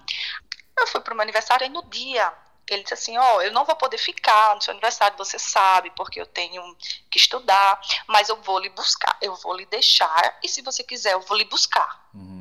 Eu 0.78 0.86
fui 0.88 1.00
pro 1.00 1.14
meu 1.14 1.22
aniversário 1.22 1.66
e 1.66 1.68
no 1.68 1.82
dia 1.88 2.32
ele 2.68 2.82
disse 2.82 2.94
assim, 2.94 3.18
ó, 3.18 3.42
eu 3.42 3.52
não 3.52 3.64
vou 3.64 3.76
poder 3.76 3.98
ficar 3.98 4.54
no 4.54 4.62
seu 4.62 4.72
aniversário, 4.72 5.18
você 5.18 5.38
sabe, 5.38 5.90
porque 5.90 6.20
eu 6.20 6.26
tenho 6.26 6.76
que 7.10 7.18
estudar, 7.18 7.80
mas 8.06 8.28
eu 8.28 8.36
vou 8.42 8.58
lhe 8.58 8.70
buscar, 8.70 9.16
eu 9.20 9.34
vou 9.36 9.54
lhe 9.54 9.66
deixar, 9.66 10.38
e 10.42 10.48
se 10.48 10.62
você 10.62 10.82
quiser, 10.82 11.12
eu 11.12 11.20
vou 11.20 11.36
lhe 11.36 11.44
buscar. 11.44 12.08
Uhum. 12.14 12.40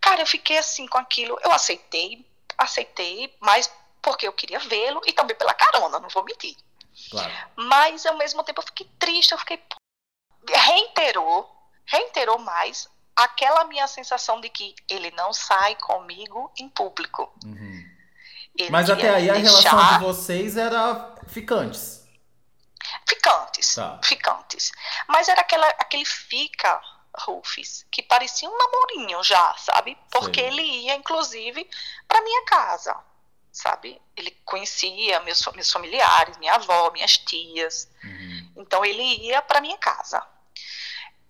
Cara, 0.00 0.22
eu 0.22 0.26
fiquei 0.26 0.58
assim 0.58 0.86
com 0.86 0.98
aquilo, 0.98 1.38
eu 1.42 1.52
aceitei, 1.52 2.26
aceitei, 2.56 3.34
mas 3.40 3.70
porque 4.02 4.26
eu 4.26 4.32
queria 4.32 4.58
vê-lo 4.58 5.00
e 5.06 5.12
também 5.12 5.36
pela 5.36 5.54
carona, 5.54 5.98
não 5.98 6.08
vou 6.08 6.24
mentir. 6.24 6.56
Claro. 7.10 7.32
Mas 7.56 8.04
ao 8.06 8.16
mesmo 8.16 8.42
tempo 8.42 8.60
eu 8.60 8.66
fiquei 8.66 8.88
triste, 8.98 9.32
eu 9.32 9.38
fiquei. 9.38 9.62
Reiterou, 10.50 11.48
reiterou 11.86 12.38
mais 12.38 12.88
aquela 13.14 13.64
minha 13.64 13.86
sensação 13.86 14.40
de 14.40 14.48
que 14.48 14.74
ele 14.88 15.10
não 15.10 15.32
sai 15.32 15.74
comigo 15.76 16.50
em 16.58 16.68
público. 16.68 17.32
Uhum. 17.44 17.77
Ele 18.58 18.70
Mas 18.70 18.90
até 18.90 19.08
aí 19.14 19.30
a 19.30 19.34
relação 19.34 19.92
de 19.94 20.04
vocês 20.04 20.56
era 20.56 21.14
ficantes. 21.28 22.04
Ficantes, 23.08 23.74
Tá. 23.74 24.00
ficantes. 24.02 24.72
Mas 25.06 25.28
era 25.28 25.40
aquela, 25.40 25.66
aquele 25.78 26.04
fica, 26.04 26.80
Rufus, 27.16 27.86
que 27.90 28.02
parecia 28.02 28.48
um 28.48 28.58
namorinho 28.58 29.22
já, 29.22 29.54
sabe? 29.56 29.96
Porque 30.10 30.40
ele 30.40 30.62
ia, 30.62 30.96
inclusive, 30.96 31.68
para 32.06 32.20
minha 32.20 32.44
casa, 32.46 32.96
sabe? 33.52 34.00
Ele 34.16 34.30
conhecia 34.44 35.20
meus, 35.20 35.40
meus 35.54 35.70
familiares, 35.70 36.36
minha 36.38 36.54
avó, 36.54 36.90
minhas 36.90 37.16
tias. 37.16 37.88
Uhum. 38.02 38.52
Então 38.56 38.84
ele 38.84 39.02
ia 39.24 39.40
para 39.40 39.60
minha 39.60 39.78
casa. 39.78 40.20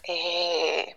É, 0.09 0.97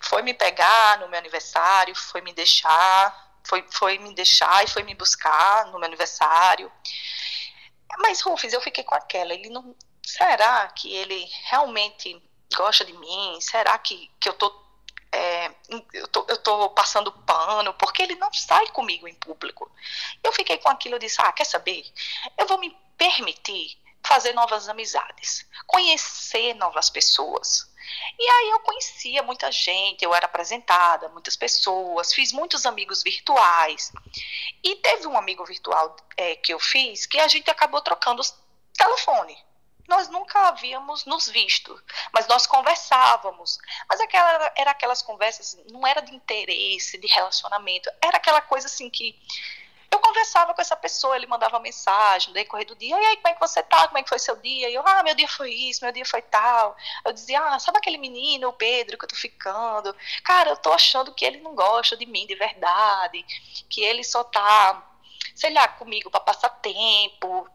foi 0.00 0.22
me 0.22 0.32
pegar 0.32 0.98
no 1.00 1.08
meu 1.08 1.18
aniversário, 1.18 1.94
foi 1.94 2.20
me 2.20 2.32
deixar, 2.32 3.23
foi, 3.46 3.64
foi 3.70 3.98
me 3.98 4.14
deixar 4.14 4.64
e 4.64 4.68
foi 4.68 4.82
me 4.82 4.94
buscar 4.94 5.66
no 5.66 5.78
meu 5.78 5.84
aniversário. 5.84 6.70
Mas, 7.98 8.20
Rufus, 8.20 8.52
eu 8.52 8.60
fiquei 8.60 8.84
com 8.84 8.94
aquela. 8.94 9.32
Ele 9.32 9.48
não. 9.48 9.74
Será 10.04 10.68
que 10.68 10.92
ele 10.92 11.28
realmente 11.44 12.22
gosta 12.54 12.84
de 12.84 12.92
mim? 12.92 13.38
Será 13.40 13.78
que, 13.78 14.10
que 14.20 14.28
eu 14.28 14.34
tô 14.34 14.64
é, 15.14 15.54
eu, 15.92 16.08
tô, 16.08 16.26
eu 16.28 16.36
tô 16.38 16.70
passando 16.70 17.12
pano, 17.12 17.72
porque 17.74 18.02
ele 18.02 18.16
não 18.16 18.32
sai 18.32 18.66
comigo 18.68 19.06
em 19.06 19.14
público. 19.14 19.70
Eu 20.22 20.32
fiquei 20.32 20.58
com 20.58 20.68
aquilo 20.68 20.96
e 20.96 20.98
disse, 20.98 21.20
ah, 21.20 21.32
quer 21.32 21.44
saber? 21.44 21.84
Eu 22.36 22.46
vou 22.48 22.58
me 22.58 22.76
permitir 22.98 23.78
fazer 24.04 24.32
novas 24.32 24.68
amizades, 24.68 25.46
conhecer 25.66 26.54
novas 26.54 26.90
pessoas. 26.90 27.72
E 28.18 28.28
aí 28.28 28.50
eu 28.50 28.60
conhecia 28.60 29.22
muita 29.22 29.50
gente, 29.50 30.04
eu 30.04 30.14
era 30.14 30.26
apresentada, 30.26 31.08
muitas 31.08 31.36
pessoas, 31.36 32.12
fiz 32.12 32.32
muitos 32.32 32.64
amigos 32.66 33.02
virtuais. 33.02 33.92
E 34.62 34.76
teve 34.76 35.06
um 35.06 35.16
amigo 35.16 35.44
virtual 35.44 35.96
é, 36.16 36.36
que 36.36 36.52
eu 36.52 36.58
fiz 36.58 37.06
que 37.06 37.18
a 37.18 37.28
gente 37.28 37.50
acabou 37.50 37.80
trocando 37.80 38.22
telefone. 38.76 39.36
Nós 39.86 40.08
nunca 40.08 40.48
havíamos 40.48 41.04
nos 41.04 41.28
visto, 41.28 41.78
mas 42.12 42.26
nós 42.26 42.46
conversávamos. 42.46 43.58
Mas 43.88 44.00
aquela, 44.00 44.52
era 44.56 44.70
aquelas 44.70 45.02
conversas, 45.02 45.58
não 45.70 45.86
era 45.86 46.00
de 46.00 46.14
interesse, 46.14 46.96
de 46.96 47.06
relacionamento, 47.06 47.90
era 48.00 48.16
aquela 48.16 48.40
coisa 48.40 48.66
assim 48.66 48.88
que 48.88 49.14
eu 49.94 50.00
conversava 50.00 50.52
com 50.52 50.60
essa 50.60 50.74
pessoa, 50.74 51.16
ele 51.16 51.26
mandava 51.26 51.60
mensagem 51.60 52.28
no 52.28 52.34
decorrer 52.34 52.66
do 52.66 52.74
dia, 52.74 53.00
e 53.00 53.04
aí, 53.06 53.16
como 53.16 53.28
é 53.28 53.34
que 53.34 53.40
você 53.40 53.62
tá? 53.62 53.86
Como 53.86 53.98
é 53.98 54.02
que 54.02 54.08
foi 54.08 54.18
seu 54.18 54.36
dia? 54.36 54.68
E 54.68 54.74
eu, 54.74 54.82
ah, 54.86 55.02
meu 55.02 55.14
dia 55.14 55.28
foi 55.28 55.52
isso, 55.52 55.84
meu 55.84 55.92
dia 55.92 56.04
foi 56.04 56.20
tal. 56.20 56.76
Eu 57.04 57.12
dizia, 57.12 57.40
ah, 57.40 57.58
sabe 57.60 57.78
aquele 57.78 57.96
menino, 57.96 58.48
o 58.48 58.52
Pedro, 58.52 58.98
que 58.98 59.04
eu 59.04 59.08
tô 59.08 59.14
ficando? 59.14 59.94
Cara, 60.24 60.50
eu 60.50 60.56
tô 60.56 60.72
achando 60.72 61.14
que 61.14 61.24
ele 61.24 61.38
não 61.38 61.54
gosta 61.54 61.96
de 61.96 62.06
mim 62.06 62.26
de 62.26 62.34
verdade, 62.34 63.24
que 63.70 63.82
ele 63.82 64.02
só 64.02 64.24
tá, 64.24 64.84
sei 65.34 65.52
lá, 65.52 65.68
comigo 65.68 66.10
para 66.10 66.20
passar 66.20 66.48
tempo. 66.48 67.48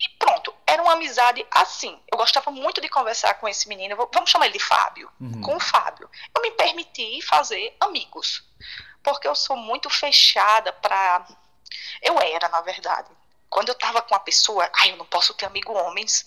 E 0.00 0.08
pronto, 0.18 0.54
era 0.66 0.82
uma 0.82 0.94
amizade 0.94 1.46
assim. 1.50 2.00
Eu 2.10 2.16
gostava 2.16 2.50
muito 2.50 2.80
de 2.80 2.88
conversar 2.88 3.34
com 3.34 3.46
esse 3.46 3.68
menino, 3.68 3.96
vamos 4.12 4.30
chamar 4.30 4.46
ele 4.46 4.56
de 4.56 4.64
Fábio, 4.64 5.10
uhum. 5.20 5.42
com 5.42 5.56
o 5.56 5.60
Fábio. 5.60 6.08
Eu 6.34 6.40
me 6.40 6.52
permiti 6.52 7.20
fazer 7.20 7.76
amigos, 7.78 8.42
porque 9.02 9.28
eu 9.28 9.34
sou 9.34 9.56
muito 9.56 9.90
fechada 9.90 10.72
para 10.72 11.26
eu 12.02 12.18
era, 12.20 12.48
na 12.48 12.60
verdade. 12.60 13.10
Quando 13.48 13.68
eu 13.68 13.74
estava 13.74 14.00
com 14.00 14.14
a 14.14 14.20
pessoa, 14.20 14.70
ai, 14.74 14.92
eu 14.92 14.96
não 14.96 15.04
posso 15.04 15.34
ter 15.34 15.44
amigo 15.44 15.72
homens, 15.72 16.24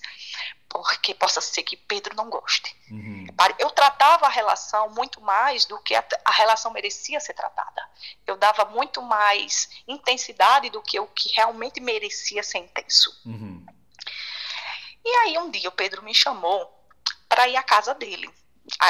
porque 0.68 1.14
possa 1.14 1.40
ser 1.40 1.64
que 1.64 1.78
Pedro 1.78 2.16
não 2.16 2.30
goste. 2.30 2.76
Uhum. 2.92 3.28
Eu 3.60 3.70
tratava 3.70 4.26
a 4.26 4.30
relação 4.30 4.90
muito 4.90 5.22
mais 5.22 5.66
do 5.66 5.80
que 5.80 5.96
a, 5.96 6.04
a, 6.26 6.32
relação 6.32 6.72
merecia 6.72 7.20
ser 7.20 7.34
tratada. 7.34 7.88
Eu 8.26 8.36
dava 8.36 8.66
muito 8.66 9.02
mais 9.02 9.70
intensidade 9.88 10.70
do 10.70 10.82
que 10.82 11.00
o 11.00 11.08
que 11.08 11.30
realmente 11.34 11.80
merecia 11.80 12.44
ser 12.44 12.58
intenso. 12.58 13.16
Uhum. 13.26 13.66
E 15.06 15.10
aí 15.10 15.38
um 15.38 15.52
dia 15.52 15.70
o 15.70 15.74
Pedro 15.74 16.02
me 16.04 16.14
chamou 16.14 16.72
para 17.30 17.48
ir 17.48 17.56
à 17.56 17.64
casa 17.64 17.94
dele. 17.94 18.34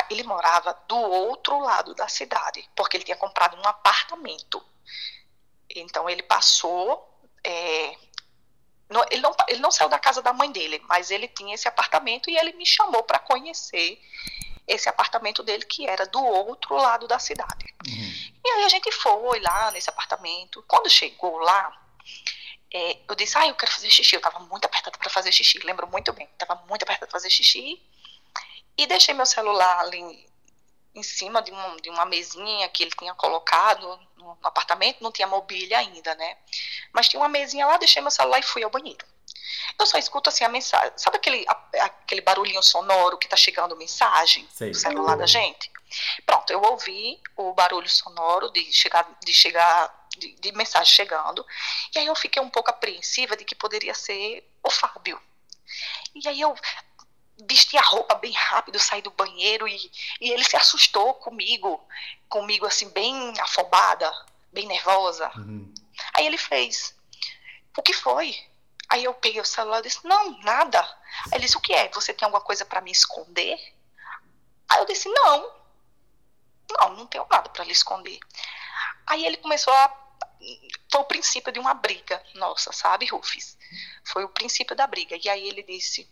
Ele 0.10 0.24
morava 0.24 0.74
do 0.88 0.96
outro 0.96 1.60
lado 1.60 1.94
da 1.96 2.08
cidade, 2.08 2.68
porque 2.76 2.98
ele 2.98 3.04
tinha 3.04 3.18
comprado 3.18 3.58
um 3.58 3.68
apartamento. 3.68 4.64
Então 5.70 6.10
ele 6.10 6.24
passou. 6.24 7.10
É, 7.44 7.96
ele, 9.12 9.22
não, 9.22 9.36
ele 9.48 9.60
não 9.60 9.72
saiu 9.72 9.90
da 9.90 10.00
casa 10.00 10.22
da 10.22 10.34
mãe 10.34 10.52
dele, 10.52 10.82
mas 10.88 11.10
ele 11.10 11.28
tinha 11.28 11.56
esse 11.56 11.68
apartamento 11.68 12.30
e 12.30 12.38
ele 12.38 12.54
me 12.54 12.66
chamou 12.66 13.04
para 13.04 13.20
conhecer 13.20 14.00
esse 14.68 14.88
apartamento 14.88 15.44
dele 15.44 15.66
que 15.66 15.88
era 15.88 16.06
do 16.06 16.24
outro 16.24 16.76
lado 16.76 17.08
da 17.08 17.20
cidade. 17.20 17.66
Uhum. 17.88 18.32
E 18.46 18.50
aí 18.50 18.64
a 18.64 18.70
gente 18.70 18.92
foi 18.92 19.40
lá 19.40 19.72
nesse 19.72 19.90
apartamento. 19.90 20.64
Quando 20.68 20.90
chegou 20.90 21.38
lá, 21.40 21.82
é, 22.74 22.98
eu 23.08 23.16
disse, 23.16 23.38
ah, 23.38 23.48
eu 23.48 23.56
quero 23.56 23.72
fazer 23.72 23.90
xixi. 23.90 24.16
Eu 24.16 24.20
estava 24.20 24.40
muito 24.40 24.66
apertada 24.66 24.98
para 24.98 25.10
fazer 25.10 25.32
xixi, 25.32 25.60
lembro 25.60 25.88
muito 25.88 26.14
bem. 26.14 26.30
Estava 26.32 26.62
muito 26.68 26.84
apertada 26.84 27.08
para 27.08 27.20
fazer 27.20 27.30
xixi. 27.30 27.82
E 28.78 28.88
deixei 28.88 29.14
meu 29.14 29.26
celular 29.26 29.80
ali 29.80 30.28
em 30.96 31.04
cima 31.04 31.42
de, 31.42 31.52
um, 31.52 31.78
de 31.78 31.90
uma 31.90 32.06
mesinha 32.06 32.70
que 32.70 32.84
ele 32.84 32.92
tinha 32.98 33.14
colocado 33.16 34.00
no, 34.18 34.38
apartamento, 34.44 35.02
não 35.02 35.12
tinha 35.12 35.28
mobília 35.28 35.80
ainda, 35.80 36.14
né? 36.16 36.38
Mas 36.92 37.08
tinha 37.08 37.20
uma 37.20 37.30
mesinha 37.30 37.66
lá, 37.66 37.78
deixei 37.78 38.02
meu 38.02 38.12
celular 38.12 38.40
e 38.40 38.44
fui 38.44 38.64
ao 38.64 38.70
banheiro. 38.70 39.06
Eu 39.80 39.86
só 39.86 39.98
escuto 39.98 40.30
assim 40.30 40.44
a 40.44 40.50
mensagem. 40.50 40.94
Sabe 40.96 41.18
aquele, 41.18 41.46
a, 41.48 41.86
aquele 41.86 42.22
barulhinho 42.22 42.62
sonoro 42.62 43.18
que 43.18 43.28
tá 43.28 43.36
chegando 43.36 43.76
mensagem 43.76 44.48
Sei. 44.52 44.70
no 44.70 44.76
celular 44.76 45.18
da 45.18 45.26
gente? 45.26 45.72
Pronto, 46.26 46.52
eu 46.52 46.62
ouvi 46.62 47.20
o 47.36 47.54
barulho 47.54 47.90
sonoro 47.90 48.52
de 48.52 48.72
chegar, 48.72 49.08
de 49.24 49.34
chegar, 49.34 50.08
de, 50.18 50.34
de 50.34 50.52
mensagem 50.52 50.94
chegando. 50.94 51.46
E 51.96 52.00
aí 52.00 52.06
eu 52.06 52.16
fiquei 52.16 52.42
um 52.42 52.50
pouco 52.50 52.70
apreensiva 52.70 53.36
de 53.36 53.44
que 53.44 53.56
poderia 53.56 53.94
ser 53.94 54.48
o 54.64 54.70
Fábio. 54.70 55.20
E 56.16 56.28
aí 56.28 56.42
eu 56.42 56.56
vesti 57.48 57.78
a 57.78 57.82
roupa 57.82 58.16
bem 58.16 58.32
rápido, 58.32 58.80
saí 58.80 59.02
do 59.02 59.12
banheiro 59.12 59.68
e, 59.68 59.92
e 60.22 60.32
ele 60.32 60.44
se 60.44 60.56
assustou 60.56 61.14
comigo, 61.16 61.82
comigo 62.30 62.66
assim, 62.66 62.90
bem 62.90 63.34
afobada, 63.40 64.12
bem 64.52 64.68
nervosa. 64.68 65.32
Uhum. 65.36 65.74
Aí 66.14 66.26
ele 66.26 66.38
fez: 66.38 66.96
O 67.78 67.82
que 67.82 67.94
foi? 67.94 68.36
Aí 68.90 69.04
eu 69.04 69.14
peguei 69.14 69.42
o 69.42 69.46
celular 69.46 69.80
e 69.80 69.84
disse: 69.84 70.06
Não, 70.06 70.40
nada. 70.42 70.82
Aí 71.26 71.34
ele 71.34 71.46
disse: 71.46 71.58
O 71.58 71.62
que 71.62 71.74
é? 71.74 71.90
Você 71.90 72.14
tem 72.14 72.26
alguma 72.26 72.44
coisa 72.44 72.66
para 72.66 72.82
me 72.82 72.92
esconder? 72.92 73.58
Aí 74.70 74.80
eu 74.80 74.86
disse: 74.86 75.10
Não, 75.10 75.54
não, 76.72 76.96
não 76.96 77.08
tenho 77.08 77.26
nada 77.30 77.50
para 77.50 77.66
lhe 77.66 77.72
esconder. 77.72 78.20
Aí 79.08 79.26
ele 79.26 79.38
começou 79.38 79.74
a. 79.74 80.00
Foi 80.92 81.02
o 81.02 81.06
princípio 81.06 81.52
de 81.52 81.60
uma 81.60 81.74
briga 81.74 82.22
nossa, 82.36 82.72
sabe, 82.72 83.06
Rufus? 83.06 83.58
Foi 84.04 84.24
o 84.26 84.30
princípio 84.30 84.76
da 84.76 84.86
briga. 84.86 85.18
E 85.22 85.30
aí 85.30 85.48
ele 85.48 85.64
disse: 85.64 86.10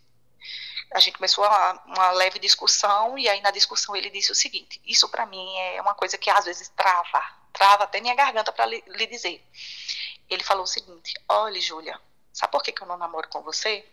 a 0.91 0.99
gente 0.99 1.17
começou 1.17 1.45
uma, 1.45 1.83
uma, 1.85 2.11
leve 2.11 2.37
discussão 2.37 3.17
e 3.17 3.27
aí 3.29 3.41
na 3.41 3.51
discussão 3.51 3.95
ele 3.95 4.09
disse 4.09 4.31
o 4.31 4.35
seguinte: 4.35 4.81
isso 4.85 5.07
para 5.09 5.25
mim 5.25 5.57
é 5.57 5.81
uma 5.81 5.95
coisa 5.95 6.17
que 6.17 6.29
às 6.29 6.45
vezes 6.45 6.69
trava, 6.69 7.23
trava 7.53 7.85
até 7.85 8.01
minha 8.01 8.15
garganta 8.15 8.51
para 8.51 8.65
lhe, 8.65 8.83
lhe, 8.85 9.07
dizer. 9.07 9.45
Ele 10.29 10.43
falou 10.43 10.63
o 10.63 10.67
seguinte: 10.67 11.13
olha, 11.29 11.59
Júlia, 11.61 11.99
sabe 12.33 12.51
por 12.51 12.61
que, 12.61 12.71
que 12.71 12.83
eu 12.83 12.87
não 12.87 12.97
namoro 12.97 13.29
com 13.29 13.41
você? 13.41 13.87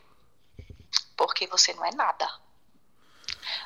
Porque 1.17 1.47
você 1.47 1.73
não 1.75 1.85
é 1.85 1.93
nada. 1.93 2.29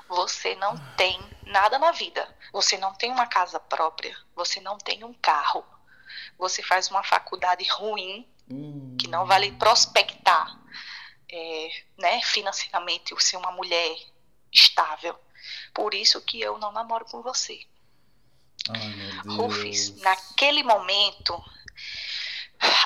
Você 0.09 0.55
não 0.57 0.77
tem 0.97 1.19
nada 1.45 1.79
na 1.79 1.91
vida. 1.91 2.37
Você 2.53 2.77
não 2.77 2.95
tem 2.95 3.11
uma 3.11 3.27
casa 3.27 3.59
própria. 3.59 4.17
Você 4.35 4.61
não 4.61 4.77
tem 4.79 5.05
um 5.05 5.15
carro. 5.15 5.65
Você 6.39 6.63
faz 6.63 6.91
uma 6.91 7.03
faculdade 7.03 7.67
ruim 7.71 8.29
que 8.99 9.09
não 9.09 9.27
vale 9.27 9.53
prospectar 9.53 10.62
é, 11.33 11.83
né, 11.97 12.21
financeiramente, 12.23 13.15
ser 13.23 13.39
uma 13.39 13.51
mulher 13.51 13.97
estável. 14.53 15.19
Por 15.73 15.95
isso 15.95 16.21
que 16.21 16.41
eu 16.41 16.59
não 16.59 16.71
namoro 16.71 17.07
com 17.07 17.23
você. 17.23 17.67
Ai, 18.69 19.35
Rufus, 19.37 19.97
naquele 20.03 20.63
momento, 20.63 21.43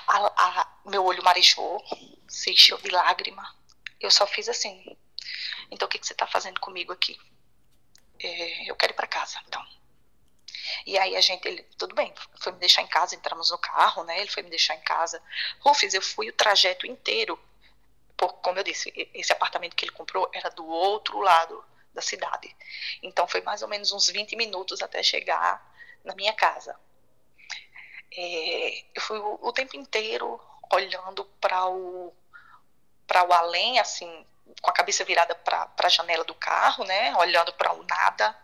a, 0.06 0.60
a, 0.60 0.78
meu 0.86 1.04
olho 1.04 1.22
marejou, 1.24 1.84
se 2.28 2.52
encheu 2.52 2.78
de 2.78 2.88
lágrima. 2.88 3.54
Eu 4.00 4.10
só 4.10 4.26
fiz 4.26 4.48
assim. 4.48 4.96
Então, 5.70 5.86
o 5.86 5.90
que, 5.90 5.98
que 5.98 6.06
você 6.06 6.12
está 6.12 6.26
fazendo 6.26 6.60
comigo 6.60 6.92
aqui? 6.92 7.18
É, 8.20 8.70
eu 8.70 8.76
quero 8.76 8.92
ir 8.92 8.96
para 8.96 9.08
casa, 9.08 9.40
então. 9.46 9.66
E 10.86 10.96
aí 10.96 11.16
a 11.16 11.20
gente, 11.20 11.46
ele, 11.46 11.62
tudo 11.76 11.94
bem, 11.94 12.14
foi 12.40 12.52
me 12.52 12.58
deixar 12.58 12.82
em 12.82 12.86
casa, 12.86 13.14
entramos 13.14 13.50
no 13.50 13.58
carro, 13.58 14.04
né? 14.04 14.20
Ele 14.20 14.30
foi 14.30 14.42
me 14.42 14.50
deixar 14.50 14.74
em 14.76 14.80
casa. 14.80 15.20
Rufus, 15.60 15.92
eu 15.92 16.02
fui 16.02 16.28
o 16.28 16.32
trajeto 16.32 16.86
inteiro 16.86 17.38
por, 18.16 18.32
como 18.34 18.58
eu 18.58 18.64
disse, 18.64 18.92
esse 19.14 19.32
apartamento 19.32 19.76
que 19.76 19.84
ele 19.84 19.92
comprou 19.92 20.28
era 20.32 20.48
do 20.50 20.66
outro 20.66 21.20
lado 21.20 21.64
da 21.92 22.02
cidade. 22.02 22.54
Então 23.02 23.26
foi 23.26 23.40
mais 23.42 23.62
ou 23.62 23.68
menos 23.68 23.92
uns 23.92 24.08
20 24.08 24.36
minutos 24.36 24.82
até 24.82 25.02
chegar 25.02 25.64
na 26.04 26.14
minha 26.14 26.32
casa. 26.32 26.78
É, 28.16 28.84
eu 28.94 29.00
fui 29.00 29.18
o, 29.18 29.38
o, 29.42 29.52
tempo 29.52 29.76
inteiro 29.76 30.40
olhando 30.72 31.24
para 31.40 31.66
o 31.68 32.14
para 33.06 33.22
o 33.22 33.32
além, 33.32 33.78
assim, 33.78 34.26
com 34.60 34.68
a 34.68 34.72
cabeça 34.72 35.04
virada 35.04 35.32
para 35.34 35.70
a 35.80 35.88
janela 35.88 36.24
do 36.24 36.34
carro, 36.34 36.84
né, 36.84 37.14
olhando 37.16 37.52
para 37.52 37.72
o 37.72 37.84
nada 37.84 38.36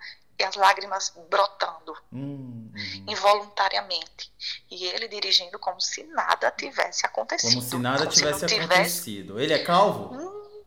e 0.42 0.44
as 0.44 0.56
lágrimas 0.56 1.12
brotando. 1.28 1.96
Hum 2.12 2.62
involuntariamente. 3.06 4.32
E 4.70 4.86
ele 4.86 5.08
dirigindo 5.08 5.58
como 5.58 5.80
se 5.80 6.04
nada 6.04 6.50
tivesse 6.50 7.06
acontecido. 7.06 7.54
Como 7.54 7.62
se 7.62 7.78
nada 7.78 7.98
como 7.98 8.10
tivesse 8.10 8.48
se 8.48 8.58
acontecido. 8.58 9.40
Ele 9.40 9.52
é 9.52 9.58
calvo? 9.58 10.14
Hum, 10.14 10.64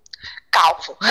calvo. 0.52 0.98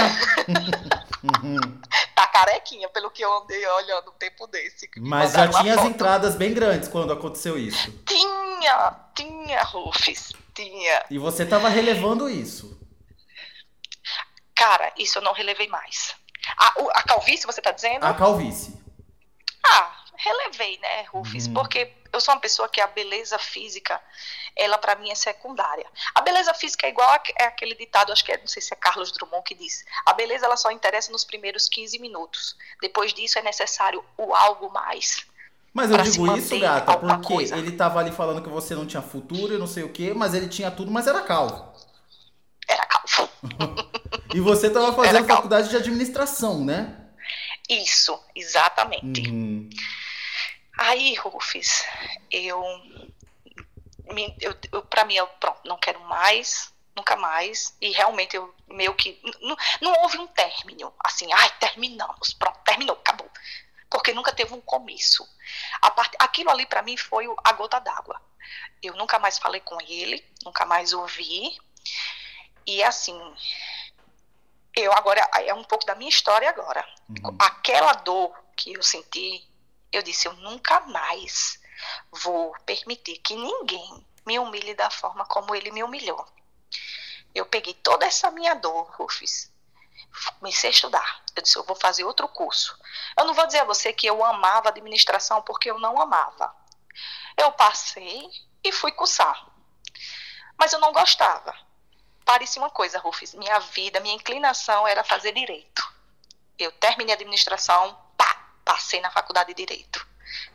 tá 2.15 2.27
carequinha, 2.29 2.89
pelo 2.89 3.11
que 3.11 3.25
eu 3.25 3.33
andei 3.39 3.67
olhando 3.67 4.11
um 4.11 4.15
tempo 4.15 4.47
desse. 4.47 4.89
Mas 4.99 5.33
já 5.33 5.49
tinha 5.49 5.75
as 5.75 5.85
entradas 5.85 6.37
bem 6.37 6.55
grandes 6.55 6.89
quando 6.89 7.13
aconteceu 7.13 7.59
isso. 7.59 7.91
Tinha, 8.07 8.95
tinha, 9.15 9.63
Rufus, 9.65 10.33
tinha. 10.55 11.05
E 11.11 11.19
você 11.19 11.45
tava 11.45 11.69
relevando 11.69 12.29
isso? 12.29 12.81
Cara, 14.55 14.93
isso 14.97 15.19
eu 15.19 15.23
não 15.23 15.33
relevei 15.33 15.67
mais. 15.69 16.15
A, 16.57 16.75
a 16.99 17.03
calvície, 17.03 17.47
você 17.47 17.61
tá 17.61 17.71
dizendo? 17.71 18.05
A 18.05 18.15
calvície. 18.15 18.75
Ah, 19.67 19.95
levei, 20.45 20.79
né, 20.79 21.03
Rufus? 21.05 21.47
Uhum. 21.47 21.55
Porque 21.55 21.93
eu 22.13 22.21
sou 22.21 22.35
uma 22.35 22.41
pessoa 22.41 22.69
que 22.69 22.81
a 22.81 22.87
beleza 22.87 23.39
física, 23.39 24.01
ela 24.57 24.79
para 24.79 24.95
mim 24.97 25.11
é 25.11 25.15
secundária. 25.15 25.87
A 26.15 26.21
beleza 26.21 26.55
física 26.55 26.87
é 26.87 26.91
igual 26.91 27.09
a, 27.09 27.21
é 27.41 27.45
aquele 27.45 27.75
ditado, 27.75 28.13
acho 28.13 28.25
que 28.25 28.33
é, 28.33 28.39
não 28.39 28.47
sei 28.47 28.63
se 28.63 28.73
é 28.73 28.77
Carlos 28.77 29.13
Drummond 29.13 29.43
que 29.45 29.55
diz. 29.55 29.85
A 30.07 30.13
beleza 30.13 30.47
ela 30.47 30.57
só 30.57 30.71
interessa 30.71 31.11
nos 31.11 31.25
primeiros 31.25 31.69
15 31.69 31.99
minutos. 31.99 32.57
Depois 32.81 33.13
disso 33.13 33.39
é 33.39 33.43
necessário 33.43 34.05
o 34.17 34.35
algo 34.35 34.71
mais. 34.71 35.27
Mas 35.73 35.91
eu 35.91 35.99
digo 35.99 36.37
isso, 36.37 36.59
gata, 36.61 36.97
porque 36.97 37.35
coisa. 37.35 37.57
ele 37.57 37.73
tava 37.73 37.99
ali 37.99 38.13
falando 38.13 38.41
que 38.41 38.49
você 38.49 38.77
não 38.77 38.87
tinha 38.87 39.03
futuro 39.03 39.53
e 39.55 39.59
não 39.59 39.67
sei 39.67 39.83
o 39.83 39.89
quê, 39.89 40.15
mas 40.15 40.33
ele 40.33 40.49
tinha 40.49 40.71
tudo, 40.71 40.91
mas 40.91 41.09
era 41.09 41.21
calvo. 41.23 41.75
Era 42.69 42.87
calvo. 42.87 43.29
e 44.35 44.41
você 44.41 44.69
tava 44.69 44.93
fazendo 44.93 45.29
faculdade 45.29 45.69
de 45.69 45.77
administração, 45.77 46.65
né? 46.65 47.07
Isso, 47.69 48.21
exatamente. 48.35 49.31
Uhum. 49.31 49.71
Aí, 50.77 51.15
Rufus, 51.15 51.85
eu, 52.33 52.61
eu, 54.41 54.57
eu 54.73 54.83
para 54.83 55.05
mim, 55.05 55.15
eu 55.15 55.29
pronto, 55.29 55.61
não 55.65 55.79
quero 55.79 56.01
mais, 56.01 56.75
nunca 56.97 57.15
mais. 57.15 57.77
E 57.81 57.93
realmente 57.93 58.35
eu 58.35 58.53
meio 58.67 58.93
que 58.97 59.21
não, 59.41 59.57
não 59.81 60.03
houve 60.03 60.19
um 60.19 60.27
término, 60.27 60.93
assim, 60.99 61.33
ai, 61.33 61.51
terminamos, 61.61 62.35
pronto, 62.35 62.59
terminou, 62.65 62.97
acabou. 62.97 63.31
Porque 63.89 64.13
nunca 64.13 64.33
teve 64.33 64.53
um 64.53 64.61
começo. 64.61 65.25
A 65.81 65.93
part... 65.93 66.13
Aquilo 66.19 66.51
ali 66.51 66.67
para 66.67 66.83
mim 66.83 66.97
foi 66.97 67.33
a 67.45 67.53
gota 67.53 67.79
d'água. 67.79 68.21
Eu 68.83 68.97
nunca 68.97 69.21
mais 69.21 69.39
falei 69.39 69.61
com 69.61 69.79
ele, 69.81 70.25
nunca 70.45 70.67
mais 70.67 70.93
ouvi. 70.93 71.57
E 72.67 72.83
assim, 72.83 73.17
eu 74.77 74.93
agora 74.93 75.21
é 75.35 75.55
um 75.55 75.65
pouco 75.65 75.87
da 75.87 75.95
minha 75.95 76.09
história 76.09 76.49
agora. 76.49 76.87
Uhum. 77.09 77.37
Aquela 77.39 77.93
dor 77.95 78.35
que 78.57 78.73
eu 78.73 78.83
senti 78.83 79.47
eu 79.95 80.03
disse: 80.03 80.27
eu 80.27 80.33
nunca 80.35 80.81
mais 80.81 81.61
vou 82.11 82.53
permitir 82.67 83.19
que 83.19 83.35
ninguém 83.35 84.07
me 84.27 84.39
humilhe 84.39 84.75
da 84.75 84.91
forma 84.91 85.25
como 85.27 85.55
ele 85.55 85.71
me 85.71 85.83
humilhou. 85.83 86.27
Eu 87.35 87.47
peguei 87.47 87.75
toda 87.75 88.07
essa 88.07 88.31
minha 88.31 88.55
dor, 88.55 88.91
Rufus, 88.97 89.51
comecei 90.39 90.71
a 90.71 90.73
estudar. 90.73 91.25
Eu 91.37 91.43
disse: 91.43 91.57
eu 91.57 91.65
vou 91.65 91.77
fazer 91.77 92.05
outro 92.05 92.29
curso. 92.29 92.77
Eu 93.17 93.25
não 93.25 93.35
vou 93.35 93.47
dizer 93.47 93.61
a 93.61 93.65
você 93.65 93.93
que 93.93 94.07
eu 94.07 94.25
amava 94.25 94.69
administração, 94.69 95.43
porque 95.43 95.71
eu 95.71 95.79
não 95.79 96.01
amava. 96.01 96.55
Eu 97.37 97.53
passei 97.53 98.29
e 98.63 98.73
fui 98.73 98.93
cursar. 98.93 99.47
Mas 100.59 100.73
eu 100.73 100.81
não 100.81 100.93
gostava. 100.93 101.57
Parecia 102.25 102.61
uma 102.63 102.71
coisa, 102.71 102.99
Rufus. 102.99 103.35
Minha 103.35 103.59
vida, 103.59 104.01
minha 104.01 104.15
inclinação 104.15 104.87
era 104.87 105.05
fazer 105.05 105.33
direito. 105.33 105.83
Eu 106.59 106.73
terminei 106.73 107.13
a 107.13 107.17
administração, 107.17 107.99
passei 108.65 109.01
na 109.01 109.11
faculdade 109.11 109.53
de 109.53 109.67
Direito. 109.67 110.07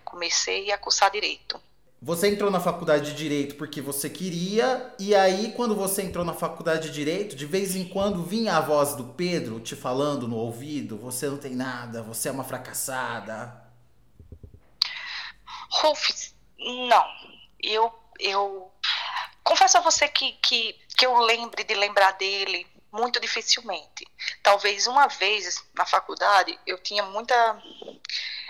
Comecei 0.04 0.72
a 0.72 0.78
cursar 0.78 1.12
Direito. 1.12 1.62
Você 2.02 2.30
entrou 2.30 2.50
na 2.50 2.62
faculdade 2.62 3.12
de 3.12 3.18
Direito 3.18 3.56
porque 3.56 3.82
você 3.82 4.10
queria, 4.10 4.94
e 4.98 5.14
aí, 5.14 5.52
quando 5.52 5.76
você 5.76 6.02
entrou 6.02 6.24
na 6.24 6.34
faculdade 6.34 6.88
de 6.88 6.94
Direito, 6.94 7.36
de 7.36 7.46
vez 7.46 7.76
em 7.76 7.88
quando 7.88 8.24
vinha 8.24 8.56
a 8.56 8.62
voz 8.62 8.96
do 8.96 9.04
Pedro 9.04 9.60
te 9.60 9.76
falando 9.76 10.28
no 10.28 10.38
ouvido: 10.38 10.98
você 10.98 11.28
não 11.30 11.38
tem 11.38 11.54
nada, 11.54 12.02
você 12.02 12.30
é 12.30 12.32
uma 12.32 12.46
fracassada. 12.46 13.70
Rufus, 15.70 16.34
não. 16.58 17.06
Eu, 17.62 17.94
eu 18.18 18.72
confesso 19.50 19.80
a 19.80 19.82
você 19.82 20.08
que, 20.08 20.34
que, 20.34 20.74
que 20.96 21.08
eu 21.08 21.18
lembre 21.18 21.64
de 21.64 21.74
lembrar 21.74 22.12
dele 22.12 22.68
muito 22.92 23.20
dificilmente. 23.20 24.08
Talvez 24.44 24.86
uma 24.86 25.08
vez 25.08 25.66
na 25.74 25.88
faculdade 25.88 26.58
eu 26.68 26.78
tinha 26.78 27.02
muita. 27.02 27.36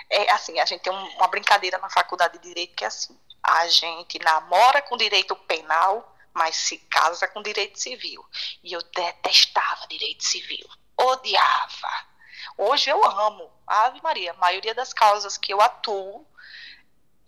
É, 0.10 0.30
assim, 0.32 0.60
a 0.60 0.66
gente 0.66 0.82
tem 0.82 0.92
uma 0.92 1.28
brincadeira 1.30 1.78
na 1.78 1.90
faculdade 1.90 2.38
de 2.38 2.50
direito 2.50 2.76
que 2.76 2.84
é 2.84 2.88
assim: 2.88 3.18
a 3.42 3.66
gente 3.70 4.20
namora 4.20 4.82
com 4.82 4.98
direito 4.98 5.38
penal, 5.38 6.14
mas 6.34 6.58
se 6.58 6.78
casa 6.90 7.30
com 7.30 7.42
direito 7.42 7.80
civil. 7.80 8.26
E 8.62 8.74
eu 8.74 8.82
detestava 8.94 9.88
direito 9.88 10.26
civil, 10.26 10.68
odiava. 10.98 12.10
Hoje 12.58 12.90
eu 12.90 13.02
amo, 13.06 13.50
Ave 13.66 14.02
Maria, 14.02 14.32
a 14.32 14.38
maioria 14.38 14.76
das 14.76 14.92
causas 14.92 15.38
que 15.38 15.54
eu 15.54 15.62
atuo 15.62 16.28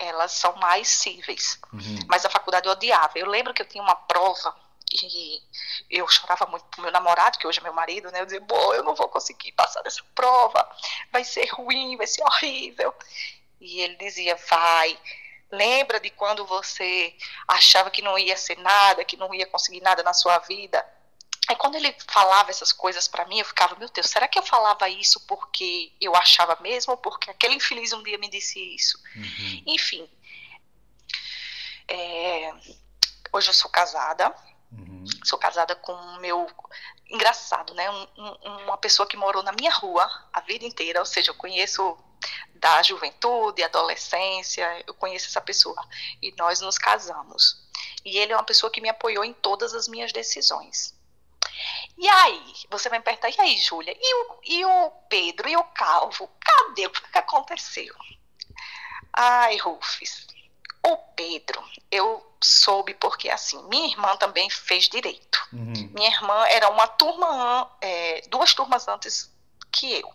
elas 0.02 0.32
são 0.32 0.56
mais 0.56 0.88
cíveis. 0.88 1.60
Uhum. 1.72 2.00
Mas 2.08 2.26
a 2.26 2.30
faculdade 2.30 2.68
eu 2.68 2.72
odiava. 2.72 3.18
Eu 3.18 3.28
lembro 3.28 3.54
que 3.54 3.62
eu 3.62 3.68
tinha 3.68 3.84
uma 3.84 3.96
prova 3.96 4.56
e 4.94 5.42
eu 5.90 6.08
chorava 6.08 6.46
muito 6.48 6.66
pro 6.66 6.82
meu 6.82 6.92
namorado, 6.92 7.38
que 7.38 7.48
hoje 7.48 7.60
é 7.60 7.64
meu 7.64 7.74
marido, 7.74 8.12
né? 8.12 8.22
Eu 8.22 8.26
dizia, 8.26 8.42
bom, 8.42 8.74
eu 8.74 8.84
não 8.84 8.96
vou 8.96 9.08
conseguir 9.08 9.52
passar 9.54 9.82
dessa 9.82 10.04
prova, 10.14 10.70
vai 11.12 11.24
ser 11.24 11.48
ruim, 11.54 11.96
vai 11.96 12.08
ser 12.08 12.24
horrível. 12.24 12.94
E 13.60 13.80
ele 13.82 13.96
dizia, 13.96 14.36
vai, 14.50 15.00
lembra 15.52 16.00
de 16.00 16.10
quando 16.10 16.46
você 16.46 17.16
achava 17.48 17.90
que 17.90 18.02
não 18.02 18.18
ia 18.18 18.36
ser 18.36 18.58
nada, 18.58 19.06
que 19.06 19.16
não 19.16 19.34
ia 19.34 19.46
conseguir 19.46 19.82
nada 19.82 20.04
na 20.04 20.14
sua 20.14 20.40
vida? 20.40 20.86
Aí 21.52 21.56
quando 21.58 21.76
ele 21.76 21.94
falava 22.08 22.50
essas 22.50 22.72
coisas 22.72 23.10
para 23.10 23.26
mim, 23.26 23.40
eu 23.40 23.46
ficava, 23.46 23.76
meu 23.76 23.90
Deus, 23.90 24.10
será 24.10 24.26
que 24.26 24.40
eu 24.40 24.44
falava 24.44 24.88
isso 24.88 25.20
porque 25.28 25.92
eu 26.00 26.16
achava 26.16 26.58
mesmo 26.62 26.94
ou 26.94 26.98
porque 26.98 27.30
aquele 27.30 27.56
infeliz 27.56 27.92
um 27.92 28.02
dia 28.02 28.18
me 28.18 28.30
disse 28.30 28.58
isso? 28.74 28.98
Uhum. 29.14 29.64
Enfim. 29.68 30.10
É, 31.90 32.54
hoje 33.34 33.50
eu 33.50 33.54
sou 33.54 33.70
casada, 33.70 34.34
Uhum. 34.72 35.04
Sou 35.26 35.38
casada 35.38 35.76
com 35.76 35.92
o 35.92 36.22
meu. 36.22 36.48
Engraçado, 37.10 37.74
né? 37.74 37.92
Um, 37.92 38.08
um, 38.18 38.58
uma 38.64 38.78
pessoa 38.78 39.06
que 39.06 39.18
morou 39.18 39.44
na 39.44 39.52
minha 39.52 39.74
rua 39.74 40.10
a 40.32 40.40
vida 40.40 40.64
inteira, 40.64 41.02
ou 41.02 41.06
seja, 41.06 41.32
eu 41.32 41.36
conheço 41.36 41.98
da 42.56 42.82
juventude, 42.82 43.62
adolescência, 43.62 44.82
eu 44.88 44.94
conheço 44.94 45.28
essa 45.28 45.42
pessoa. 45.42 45.86
E 46.22 46.34
nós 46.38 46.62
nos 46.62 46.78
casamos. 46.78 47.68
E 48.06 48.18
ele 48.18 48.32
é 48.32 48.38
uma 48.38 48.46
pessoa 48.46 48.72
que 48.72 48.80
me 48.80 48.88
apoiou 48.88 49.26
em 49.26 49.34
todas 49.34 49.74
as 49.74 49.90
minhas 49.90 50.14
decisões. 50.14 51.01
E 51.98 52.08
aí, 52.08 52.54
você 52.70 52.90
vai 52.90 53.00
me 53.00 53.06
perguntar, 53.06 53.30
e 53.30 53.36
aí, 53.40 53.58
Júlia, 53.58 53.96
e 54.00 54.16
o, 54.16 54.40
e 54.44 54.66
o 54.66 54.92
Pedro, 55.10 55.48
e 55.48 55.56
o 55.56 55.64
Calvo? 55.66 56.30
Cadê? 56.40 56.88
O 56.88 56.92
que 56.92 57.18
aconteceu? 57.18 57.94
Ai, 59.14 59.58
Rufus, 59.58 60.28
o 60.84 60.98
Pedro, 61.16 61.64
eu 61.92 62.26
soube 62.44 62.94
porque 62.96 63.30
assim, 63.30 63.62
minha 63.68 63.88
irmã 63.88 64.16
também 64.18 64.50
fez 64.50 64.88
direito. 64.90 65.40
Uhum. 65.54 65.92
Minha 65.94 66.10
irmã 66.10 66.46
era 66.48 66.70
uma 66.70 66.88
turma, 66.88 67.70
é, 67.82 68.22
duas 68.30 68.54
turmas 68.54 68.88
antes 68.88 69.32
que 69.72 69.94
eu. 69.94 70.14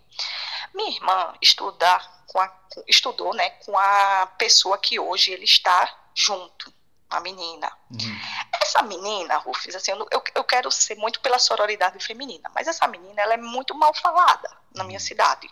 Minha 0.75 0.91
irmã 0.91 1.35
estudar 1.41 2.25
com 2.27 2.41
a, 2.41 2.53
estudou 2.89 3.33
né, 3.35 3.51
com 3.51 3.79
a 3.79 4.27
pessoa 4.39 4.77
que 4.77 4.99
hoje 4.99 5.33
ele 5.33 5.45
está 5.45 5.95
junto, 6.15 6.73
a 7.09 7.21
menina. 7.21 7.71
Uhum. 7.91 8.21
Essa 8.67 8.83
menina, 8.83 9.37
Rufus, 9.39 9.77
assim, 9.77 9.93
eu, 9.93 10.23
eu, 10.35 10.43
quero 10.43 10.73
ser 10.73 10.97
muito 10.97 11.21
pela 11.21 11.39
sororidade 11.39 12.05
feminina, 12.05 12.51
mas 12.53 12.67
essa 12.67 12.89
menina 12.89 13.23
ela 13.23 13.35
é 13.35 13.37
muito 13.37 13.77
mal 13.77 13.95
falada 13.95 14.51
na 14.75 14.83
minha 14.83 14.99
uhum. 14.99 15.05
cidade. 15.05 15.49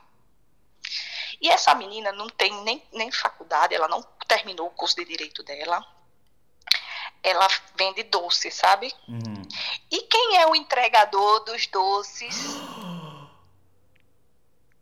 E 1.40 1.48
essa 1.48 1.72
menina 1.76 2.10
não 2.10 2.28
tem 2.28 2.52
nem, 2.64 2.84
nem 2.92 3.12
faculdade, 3.12 3.72
ela 3.72 3.86
não 3.86 4.02
terminou 4.26 4.66
o 4.66 4.70
curso 4.70 4.96
de 4.96 5.04
direito 5.04 5.44
dela. 5.44 5.86
Ela 7.22 7.46
vende 7.76 8.02
doce, 8.02 8.50
sabe? 8.50 8.92
Uhum. 9.08 9.42
E 9.92 10.02
quem 10.02 10.38
é 10.38 10.46
o 10.48 10.56
entregador 10.56 11.44
dos 11.44 11.68
doces? 11.68 12.34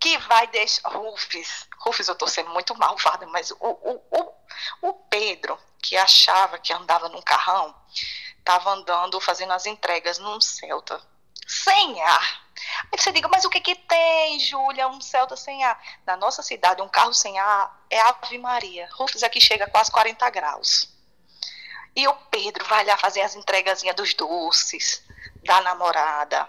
que 0.02 0.18
vai 0.18 0.48
deixar. 0.48 0.88
Rufus, 0.88 1.68
Rufus, 1.78 2.08
eu 2.08 2.16
tô 2.16 2.26
sendo 2.26 2.50
muito 2.50 2.74
malvada, 2.76 3.24
mas 3.28 3.52
o, 3.52 3.56
o, 3.60 4.02
o, 4.10 4.32
o 4.80 4.92
Pedro, 4.92 5.58
que 5.82 5.96
achava 5.96 6.58
que 6.58 6.72
andava 6.72 7.08
num 7.08 7.22
carrão, 7.22 7.74
estava 8.38 8.70
andando, 8.70 9.20
fazendo 9.20 9.52
as 9.52 9.66
entregas 9.66 10.18
num 10.18 10.40
Celta, 10.40 11.00
sem 11.46 12.00
ar. 12.02 12.42
Aí 12.92 12.98
você 12.98 13.10
diga, 13.12 13.28
mas 13.28 13.44
o 13.44 13.50
que 13.50 13.60
que 13.60 13.74
tem, 13.74 14.38
Júlia, 14.40 14.88
um 14.88 15.00
Celta 15.00 15.36
sem 15.36 15.64
ar? 15.64 15.80
Na 16.06 16.16
nossa 16.16 16.42
cidade, 16.42 16.82
um 16.82 16.88
carro 16.88 17.12
sem 17.12 17.38
ar 17.38 17.84
é 17.90 18.00
Ave 18.00 18.38
Maria. 18.38 18.88
Rufus 18.92 19.22
aqui 19.22 19.40
chega 19.40 19.64
a 19.64 19.70
quase 19.70 19.90
40 19.90 20.28
graus. 20.30 20.88
E 21.94 22.06
o 22.08 22.14
Pedro 22.30 22.64
vai 22.66 22.84
lá 22.84 22.96
fazer 22.96 23.20
as 23.20 23.34
entregazinhas 23.34 23.96
dos 23.96 24.14
doces 24.14 25.04
da 25.44 25.60
namorada. 25.60 26.48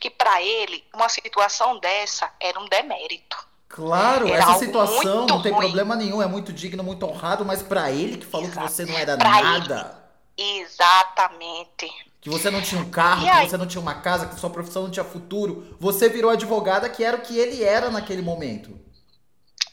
Que 0.00 0.10
para 0.10 0.42
ele, 0.42 0.86
uma 0.92 1.08
situação 1.08 1.78
dessa 1.78 2.32
era 2.40 2.58
um 2.60 2.68
demérito. 2.68 3.48
Claro, 3.68 4.26
era 4.28 4.42
essa 4.42 4.58
situação 4.58 5.26
não 5.26 5.42
tem 5.42 5.52
ruim. 5.52 5.60
problema 5.60 5.94
nenhum, 5.94 6.22
é 6.22 6.26
muito 6.26 6.52
digno, 6.52 6.82
muito 6.82 7.04
honrado, 7.04 7.44
mas 7.44 7.62
para 7.62 7.90
ele 7.90 8.16
que 8.16 8.26
falou 8.26 8.46
Exato. 8.46 8.66
que 8.66 8.72
você 8.72 8.86
não 8.86 8.96
era 8.96 9.16
pra 9.16 9.42
nada. 9.42 10.02
Ele, 10.36 10.60
exatamente. 10.60 11.88
Que 12.20 12.30
você 12.30 12.50
não 12.50 12.62
tinha 12.62 12.80
um 12.80 12.90
carro, 12.90 13.26
que 13.26 13.48
você 13.48 13.56
não 13.56 13.66
tinha 13.66 13.80
uma 13.80 13.94
casa, 13.94 14.26
que 14.26 14.40
sua 14.40 14.50
profissão 14.50 14.84
não 14.84 14.90
tinha 14.90 15.04
futuro. 15.04 15.76
Você 15.78 16.08
virou 16.08 16.30
advogada 16.30 16.88
que 16.88 17.04
era 17.04 17.16
o 17.16 17.20
que 17.20 17.38
ele 17.38 17.62
era 17.62 17.90
naquele 17.90 18.22
momento. 18.22 18.78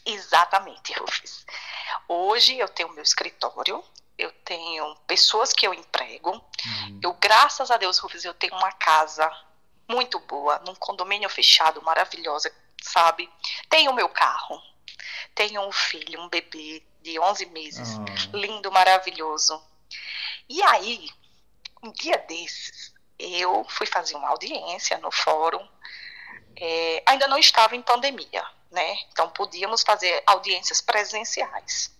Exatamente, 0.04 0.92
Rufus. 0.92 1.44
Hoje 2.08 2.56
eu 2.56 2.68
tenho 2.68 2.92
meu 2.92 3.02
escritório, 3.02 3.82
eu 4.16 4.30
tenho 4.44 4.94
pessoas 5.06 5.52
que 5.52 5.66
eu 5.66 5.74
emprego. 5.74 6.30
Uhum. 6.30 7.00
Eu, 7.02 7.12
graças 7.14 7.70
a 7.70 7.76
Deus, 7.76 7.98
Rufus, 7.98 8.24
eu 8.24 8.34
tenho 8.34 8.54
uma 8.54 8.70
casa 8.72 9.28
muito 9.88 10.18
boa, 10.20 10.60
num 10.64 10.74
condomínio 10.74 11.28
fechado, 11.28 11.82
maravilhosa, 11.82 12.52
sabe? 12.82 13.30
Tenho 13.68 13.92
meu 13.92 14.08
carro, 14.08 14.60
tenho 15.34 15.60
um 15.66 15.72
filho, 15.72 16.20
um 16.20 16.28
bebê 16.28 16.82
de 17.02 17.18
11 17.18 17.46
meses, 17.46 17.88
oh. 18.32 18.36
lindo, 18.36 18.70
maravilhoso. 18.72 19.62
E 20.48 20.62
aí, 20.62 21.08
um 21.82 21.92
dia 21.92 22.18
desses, 22.18 22.94
eu 23.18 23.64
fui 23.68 23.86
fazer 23.86 24.16
uma 24.16 24.28
audiência 24.28 24.98
no 24.98 25.10
fórum. 25.10 25.66
É, 26.58 27.02
ainda 27.06 27.28
não 27.28 27.38
estava 27.38 27.76
em 27.76 27.82
pandemia, 27.82 28.44
né? 28.70 28.98
Então 29.12 29.28
podíamos 29.30 29.82
fazer 29.82 30.22
audiências 30.26 30.80
presenciais. 30.80 31.94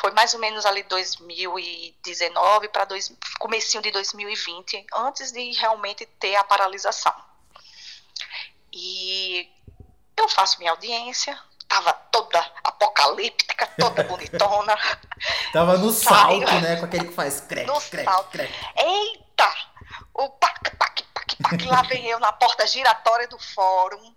Foi 0.00 0.10
mais 0.12 0.34
ou 0.34 0.40
menos 0.40 0.66
ali 0.66 0.82
2019 0.82 2.68
para 2.68 2.86
comecinho 3.38 3.82
de 3.82 3.90
2020, 3.90 4.86
antes 4.92 5.32
de 5.32 5.52
realmente 5.52 6.04
ter 6.04 6.36
a 6.36 6.44
paralisação. 6.44 7.14
E 8.72 9.48
eu 10.16 10.28
faço 10.28 10.58
minha 10.58 10.70
audiência, 10.70 11.38
tava 11.68 11.92
toda 11.92 12.38
apocalíptica, 12.64 13.66
toda 13.78 14.02
bonitona. 14.04 14.76
tava 15.52 15.78
no 15.78 15.90
salto, 15.90 16.52
né? 16.60 16.76
Com 16.76 16.86
aquele 16.86 17.08
que 17.08 17.14
faz 17.14 17.40
crec, 17.40 17.66
no 17.66 17.80
salto. 17.80 18.38
Eita! 18.38 19.56
O 20.14 20.28
pac, 20.30 20.76
pac, 20.76 21.02
pac, 21.14 21.36
pac, 21.42 21.64
lá 21.66 21.82
vem 21.82 22.06
eu 22.06 22.18
na 22.18 22.32
porta 22.32 22.66
giratória 22.66 23.28
do 23.28 23.38
fórum. 23.38 24.14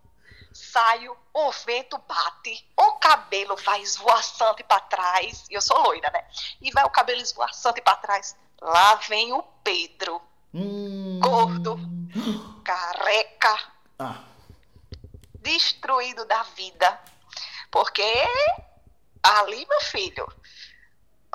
Saio, 0.51 1.15
o 1.33 1.51
vento 1.51 1.97
bate, 2.07 2.67
o 2.77 2.93
cabelo 2.93 3.55
vai 3.57 3.81
esvoaçante 3.81 4.63
para 4.63 4.79
trás. 4.81 5.45
E 5.49 5.53
eu 5.53 5.61
sou 5.61 5.79
loira, 5.81 6.09
né? 6.11 6.25
E 6.61 6.71
vai 6.71 6.83
o 6.83 6.89
cabelo 6.89 7.21
esvoaçante 7.21 7.81
para 7.81 7.95
trás. 7.97 8.35
Lá 8.61 8.95
vem 8.95 9.31
o 9.31 9.41
Pedro. 9.63 10.21
Hum. 10.53 11.19
Gordo, 11.21 11.79
careca. 12.63 13.59
Ah. 13.99 14.28
Destruído 15.51 16.25
da 16.25 16.43
vida 16.43 16.99
porque 17.71 18.03
ali, 19.21 19.65
meu 19.65 19.81
filho, 19.81 20.27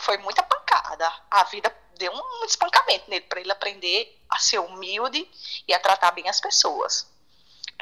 foi 0.01 0.19
muita 0.19 0.43
pancada. 0.43 1.11
A 1.31 1.45
vida 1.45 1.75
deu 1.97 2.13
um 2.13 2.45
espancamento 2.45 3.09
nele 3.09 3.25
para 3.27 3.41
ele 3.41 3.53
aprender 3.53 4.21
a 4.29 4.39
ser 4.39 4.59
humilde 4.59 5.29
e 5.67 5.73
a 5.73 5.79
tratar 5.79 6.11
bem 6.11 6.29
as 6.29 6.41
pessoas. 6.41 7.09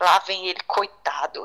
Lá 0.00 0.18
vem 0.20 0.48
ele, 0.48 0.60
coitado. 0.66 1.42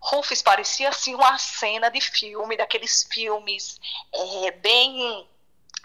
Rufus 0.00 0.42
parecia 0.42 0.90
assim 0.90 1.14
uma 1.14 1.38
cena 1.38 1.90
de 1.90 2.00
filme, 2.00 2.56
daqueles 2.56 3.08
filmes 3.10 3.80
é, 4.12 4.50
bem 4.52 5.28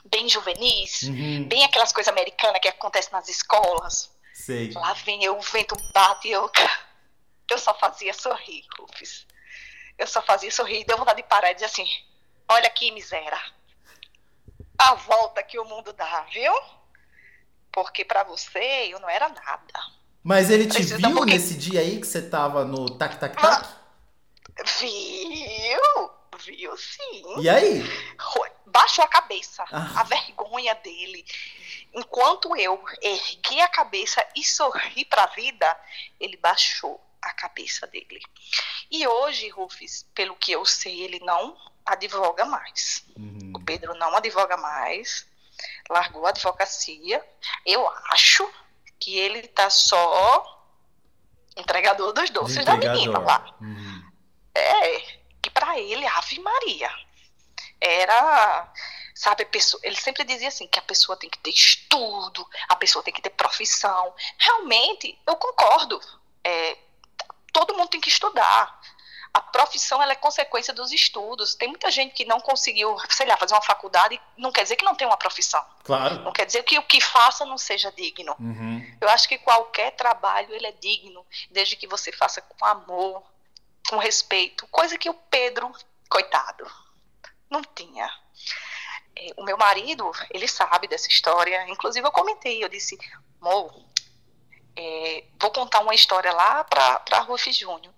bem 0.06 0.28
juvenis, 0.28 1.04
uhum. 1.04 1.48
bem 1.48 1.64
aquelas 1.64 1.94
coisas 1.94 2.12
americanas 2.12 2.60
que 2.62 2.68
acontecem 2.68 3.12
nas 3.14 3.30
escolas. 3.30 4.12
Sei. 4.34 4.70
Lá 4.74 4.94
vem 4.94 5.24
eu, 5.24 5.38
o 5.38 5.42
vento 5.42 5.76
bate 5.94 6.28
e 6.28 6.32
eu, 6.32 6.52
eu 7.54 7.60
só 7.60 7.74
fazia 7.74 8.14
sorrir, 8.14 8.66
Rufus 8.78 9.26
eu 9.98 10.08
só 10.08 10.22
fazia 10.22 10.52
sorrir, 10.52 10.86
deu 10.86 10.98
vontade 10.98 11.22
de 11.22 11.28
parar 11.28 11.52
e 11.52 11.54
dizer 11.54 11.68
assim: 11.68 11.88
olha 12.50 12.68
aqui, 12.68 12.92
miséria. 12.92 13.40
A 14.78 14.96
volta 14.96 15.44
que 15.44 15.60
o 15.60 15.66
mundo 15.66 15.94
dá, 15.94 16.22
viu? 16.32 16.54
Porque 17.72 18.04
para 18.04 18.24
você 18.24 18.88
eu 18.90 19.00
não 19.00 19.10
era 19.10 19.30
nada. 19.30 19.80
Mas 20.24 20.50
ele 20.50 20.66
te 20.66 20.76
Precisa 20.76 20.98
viu 20.98 21.26
nesse 21.26 21.58
dia 21.58 21.82
aí 21.82 22.00
que 22.00 22.08
você 22.08 22.22
tava 22.22 22.66
no 22.66 22.90
tac 22.98 23.18
tac 23.20 23.36
tac? 23.36 23.66
Ah, 23.66 24.64
viu? 24.80 26.12
Viu 26.40 26.78
sim. 26.78 27.42
E 27.42 27.50
aí? 27.50 27.84
Baixou 28.66 29.04
a 29.04 29.08
cabeça. 29.08 29.64
Ah. 29.72 30.02
A 30.02 30.04
vergonha 30.04 30.74
dele. 30.76 31.26
Enquanto 31.94 32.56
eu 32.58 32.84
ergui 33.02 33.62
a 33.62 33.68
cabeça 33.68 34.26
e 34.36 34.44
sorri 34.44 35.06
para 35.06 35.24
a 35.24 35.28
vida, 35.28 35.78
ele 36.20 36.38
baixou 36.38 37.00
a 37.30 37.34
cabeça 37.34 37.88
dele. 37.88 38.22
E 38.92 39.08
hoje, 39.08 39.50
Rufus, 39.50 40.06
pelo 40.14 40.36
que 40.36 40.52
eu 40.52 40.66
sei, 40.66 41.02
ele 41.02 41.20
não 41.20 41.58
advoga 41.86 42.46
mais. 42.46 43.04
Uhum. 43.18 43.54
O 43.56 43.60
Pedro 43.64 43.94
não 43.96 44.16
advoga 44.16 44.58
mais, 44.58 45.26
largou 45.90 46.26
a 46.26 46.30
advocacia. 46.30 47.26
Eu 47.66 47.88
acho 48.12 48.50
que 49.00 49.18
ele 49.18 49.40
está 49.40 49.70
só 49.70 50.66
entregador 51.56 52.14
dos 52.14 52.30
doces 52.30 52.58
entregador. 52.58 52.82
da 52.82 52.94
menina 52.94 53.20
lá. 53.20 53.56
Uhum. 53.62 54.12
É, 54.56 55.00
que 55.42 55.50
para 55.50 55.80
ele, 55.80 56.06
Ave 56.06 56.40
Maria, 56.40 56.92
era 57.82 58.72
sabe, 59.14 59.46
pessoa, 59.46 59.80
ele 59.84 59.96
sempre 59.96 60.24
dizia 60.24 60.48
assim, 60.48 60.68
que 60.68 60.80
a 60.80 60.82
pessoa 60.82 61.16
tem 61.16 61.30
que 61.30 61.38
ter 61.40 61.52
estudo, 61.52 62.48
a 62.68 62.76
pessoa 62.76 63.04
tem 63.04 63.14
que 63.14 63.22
ter 63.22 63.30
profissão. 63.30 64.14
Realmente, 64.38 65.18
eu 65.26 65.36
concordo. 65.36 66.00
É, 66.44 66.78
todo 67.54 67.76
mundo 67.76 67.90
tem 67.90 68.02
que 68.02 68.10
estudar. 68.10 68.82
A 69.34 69.42
profissão 69.42 70.02
ela 70.02 70.12
é 70.12 70.16
consequência 70.16 70.74
dos 70.74 70.92
estudos. 70.92 71.56
Tem 71.56 71.68
muita 71.68 71.90
gente 71.90 72.14
que 72.14 72.26
não 72.26 72.40
conseguiu, 72.40 72.96
sei 73.10 73.26
lá, 73.26 73.38
fazer 73.38 73.56
uma 73.56 73.62
faculdade, 73.62 74.20
não 74.38 74.52
quer 74.52 74.64
dizer 74.64 74.76
que 74.76 74.86
não 74.86 74.94
tem 74.94 75.08
uma 75.08 75.18
profissão. 75.18 75.64
Claro. 75.84 76.20
Não 76.20 76.32
quer 76.32 76.46
dizer 76.46 76.64
que 76.64 76.78
o 76.78 76.84
que 76.84 77.02
faça 77.02 77.46
não 77.46 77.58
seja 77.58 77.92
digno. 77.92 78.36
Uhum. 78.40 78.98
Eu 79.02 79.10
acho 79.10 79.28
que 79.28 79.38
qualquer 79.40 79.92
trabalho 79.92 80.54
ele 80.54 80.68
é 80.68 80.72
digno, 80.72 81.26
desde 81.50 81.76
que 81.76 81.88
você 81.88 82.12
faça 82.12 82.42
com 82.42 82.66
amor, 82.66 83.24
com 83.90 83.98
respeito. 83.98 84.68
Coisa 84.68 84.98
que 85.00 85.10
o 85.10 85.14
Pedro, 85.14 85.72
coitado, 86.08 86.70
não 87.50 87.64
tinha. 87.64 88.08
É, 89.16 89.30
o 89.38 89.44
meu 89.44 89.58
marido, 89.58 90.12
ele 90.30 90.48
sabe 90.48 90.88
dessa 90.88 91.08
história. 91.08 91.68
Inclusive, 91.70 92.06
eu 92.06 92.12
comentei, 92.12 92.64
eu 92.64 92.70
disse, 92.70 93.00
amor, 93.42 93.74
é, 94.76 95.24
vou 95.40 95.52
contar 95.52 95.80
uma 95.82 95.94
história 95.94 96.32
lá 96.32 96.64
para 96.64 97.20
Rufi 97.20 97.52
Júnior. 97.52 97.94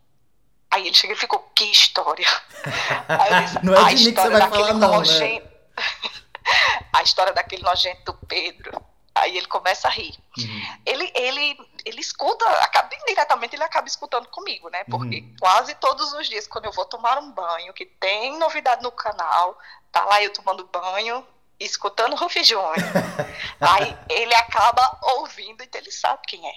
Aí 0.72 0.88
ele 0.88 0.96
chega 0.96 1.14
e 1.14 1.18
ficou, 1.18 1.40
que 1.56 1.66
história? 1.66 2.28
Disse, 3.44 3.64
não 3.64 3.74
é 3.74 3.94
de 3.94 4.04
mim 4.04 4.14
que 4.14 4.22
você 4.22 4.30
vai 4.30 4.50
falar 4.50 4.74
não, 4.74 4.92
né? 4.92 4.98
nojento, 4.98 5.46
né? 5.46 5.52
a 6.94 7.04
história 7.04 7.34
daquele 7.34 7.64
nojento 7.64 8.12
do 8.12 8.14
Pedro. 8.26 8.84
Aí 9.14 9.38
ele 9.38 9.48
começa 9.48 9.88
a 9.88 9.92
rir. 9.92 10.14
Uhum. 10.38 10.78
Ele, 10.86 11.10
ele, 11.16 11.58
ele 11.86 12.02
escuta, 12.02 12.46
acaba, 12.60 12.90
indiretamente 12.94 13.56
ele 13.56 13.64
acaba 13.64 13.88
escutando 13.88 14.28
comigo, 14.28 14.70
né? 14.70 14.84
Porque 14.84 15.22
uhum. 15.22 15.36
quase 15.40 15.74
todos 15.76 16.12
os 16.12 16.28
dias, 16.28 16.46
quando 16.46 16.66
eu 16.66 16.74
vou 16.74 16.84
tomar 16.84 17.18
um 17.20 17.32
banho, 17.32 17.74
que 17.74 17.86
tem 17.86 18.38
novidade 18.38 18.84
no 18.84 18.92
canal, 18.92 19.58
tá 19.90 20.04
lá 20.04 20.22
eu 20.22 20.34
tomando 20.34 20.68
banho, 20.68 21.26
escutando 21.60 22.16
Rufi 22.16 22.44
Júnior. 22.44 22.76
Aí 23.60 23.98
ele 24.10 24.34
acaba 24.36 25.00
ouvindo, 25.18 25.64
então 25.64 25.80
ele 25.80 25.92
sabe 25.92 26.22
quem 26.28 26.48
é. 26.48 26.54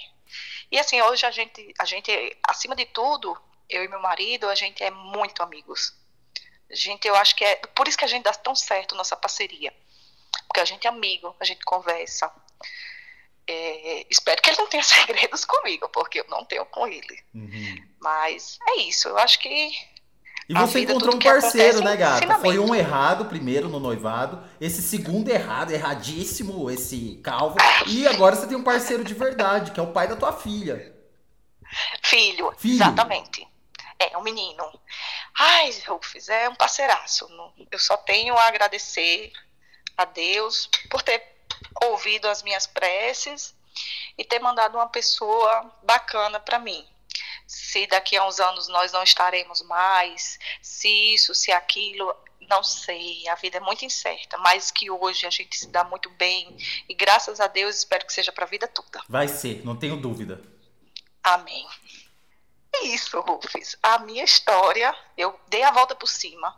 E 0.70 0.78
assim, 0.78 1.00
hoje 1.00 1.24
a 1.24 1.30
gente, 1.30 1.74
a 1.78 1.84
gente, 1.84 2.36
acima 2.46 2.76
de 2.76 2.84
tudo, 2.86 3.36
eu 3.68 3.84
e 3.84 3.88
meu 3.88 4.00
marido, 4.00 4.48
a 4.48 4.54
gente 4.54 4.82
é 4.82 4.90
muito 4.90 5.42
amigos. 5.42 5.94
A 6.70 6.74
gente, 6.74 7.08
eu 7.08 7.14
acho 7.16 7.34
que 7.34 7.44
é 7.44 7.56
por 7.56 7.88
isso 7.88 7.96
que 7.96 8.04
a 8.04 8.08
gente 8.08 8.24
dá 8.24 8.32
tão 8.32 8.54
certo 8.54 8.94
nossa 8.94 9.16
parceria. 9.16 9.72
Porque 10.46 10.60
a 10.60 10.64
gente 10.64 10.86
é 10.86 10.90
amigo, 10.90 11.34
a 11.40 11.44
gente 11.44 11.64
conversa. 11.64 12.30
É, 13.46 14.06
espero 14.10 14.42
que 14.42 14.50
ele 14.50 14.58
não 14.58 14.66
tenha 14.66 14.82
segredos 14.84 15.44
comigo, 15.44 15.88
porque 15.88 16.20
eu 16.20 16.26
não 16.28 16.44
tenho 16.44 16.66
com 16.66 16.86
ele. 16.86 17.24
Uhum. 17.34 17.88
Mas 18.00 18.58
é 18.68 18.76
isso, 18.82 19.08
eu 19.08 19.18
acho 19.18 19.38
que 19.38 19.72
e 20.48 20.54
você 20.54 20.80
encontrou 20.80 21.14
um 21.14 21.18
parceiro, 21.18 21.82
né, 21.82 21.94
gata? 21.94 22.38
Foi 22.38 22.58
um 22.58 22.74
errado 22.74 23.26
primeiro 23.26 23.68
no 23.68 23.78
noivado, 23.78 24.42
esse 24.58 24.80
segundo 24.80 25.28
errado, 25.28 25.72
erradíssimo, 25.72 26.70
esse 26.70 27.20
calvo. 27.22 27.56
E 27.86 28.06
agora 28.06 28.34
você 28.34 28.46
tem 28.46 28.56
um 28.56 28.64
parceiro 28.64 29.04
de 29.04 29.12
verdade, 29.12 29.72
que 29.72 29.78
é 29.78 29.82
o 29.82 29.92
pai 29.92 30.08
da 30.08 30.16
tua 30.16 30.32
filha. 30.32 30.96
Filho, 32.02 32.50
Filho. 32.56 32.76
exatamente. 32.76 33.46
É, 33.98 34.16
um 34.16 34.22
menino. 34.22 34.64
Ai, 35.38 35.70
Rufus, 35.86 36.30
é 36.30 36.48
um 36.48 36.54
parceiraço. 36.54 37.28
Eu 37.70 37.78
só 37.78 37.98
tenho 37.98 38.34
a 38.34 38.48
agradecer 38.48 39.30
a 39.98 40.06
Deus 40.06 40.70
por 40.88 41.02
ter 41.02 41.22
ouvido 41.84 42.26
as 42.26 42.42
minhas 42.42 42.66
preces 42.66 43.54
e 44.16 44.24
ter 44.24 44.38
mandado 44.38 44.76
uma 44.76 44.88
pessoa 44.88 45.70
bacana 45.82 46.40
para 46.40 46.58
mim 46.58 46.86
se 47.48 47.86
daqui 47.86 48.14
a 48.14 48.26
uns 48.26 48.38
anos 48.38 48.68
nós 48.68 48.92
não 48.92 49.02
estaremos 49.02 49.62
mais, 49.62 50.38
se 50.60 51.14
isso, 51.14 51.34
se 51.34 51.50
aquilo, 51.50 52.14
não 52.42 52.62
sei, 52.62 53.26
a 53.26 53.34
vida 53.36 53.56
é 53.56 53.60
muito 53.60 53.86
incerta, 53.86 54.36
mas 54.36 54.70
que 54.70 54.90
hoje 54.90 55.26
a 55.26 55.30
gente 55.30 55.58
se 55.58 55.66
dá 55.68 55.82
muito 55.82 56.10
bem 56.10 56.54
e 56.86 56.94
graças 56.94 57.40
a 57.40 57.46
Deus 57.46 57.78
espero 57.78 58.04
que 58.04 58.12
seja 58.12 58.30
para 58.30 58.44
a 58.44 58.48
vida 58.48 58.68
toda. 58.68 59.02
Vai 59.08 59.26
ser, 59.26 59.64
não 59.64 59.74
tenho 59.74 59.96
dúvida. 59.96 60.42
Amém. 61.22 61.66
É 62.74 62.84
isso, 62.84 63.18
Rufus. 63.18 63.76
A 63.82 63.98
minha 64.00 64.24
história, 64.24 64.94
eu 65.16 65.38
dei 65.48 65.62
a 65.62 65.70
volta 65.70 65.94
por 65.94 66.06
cima 66.06 66.54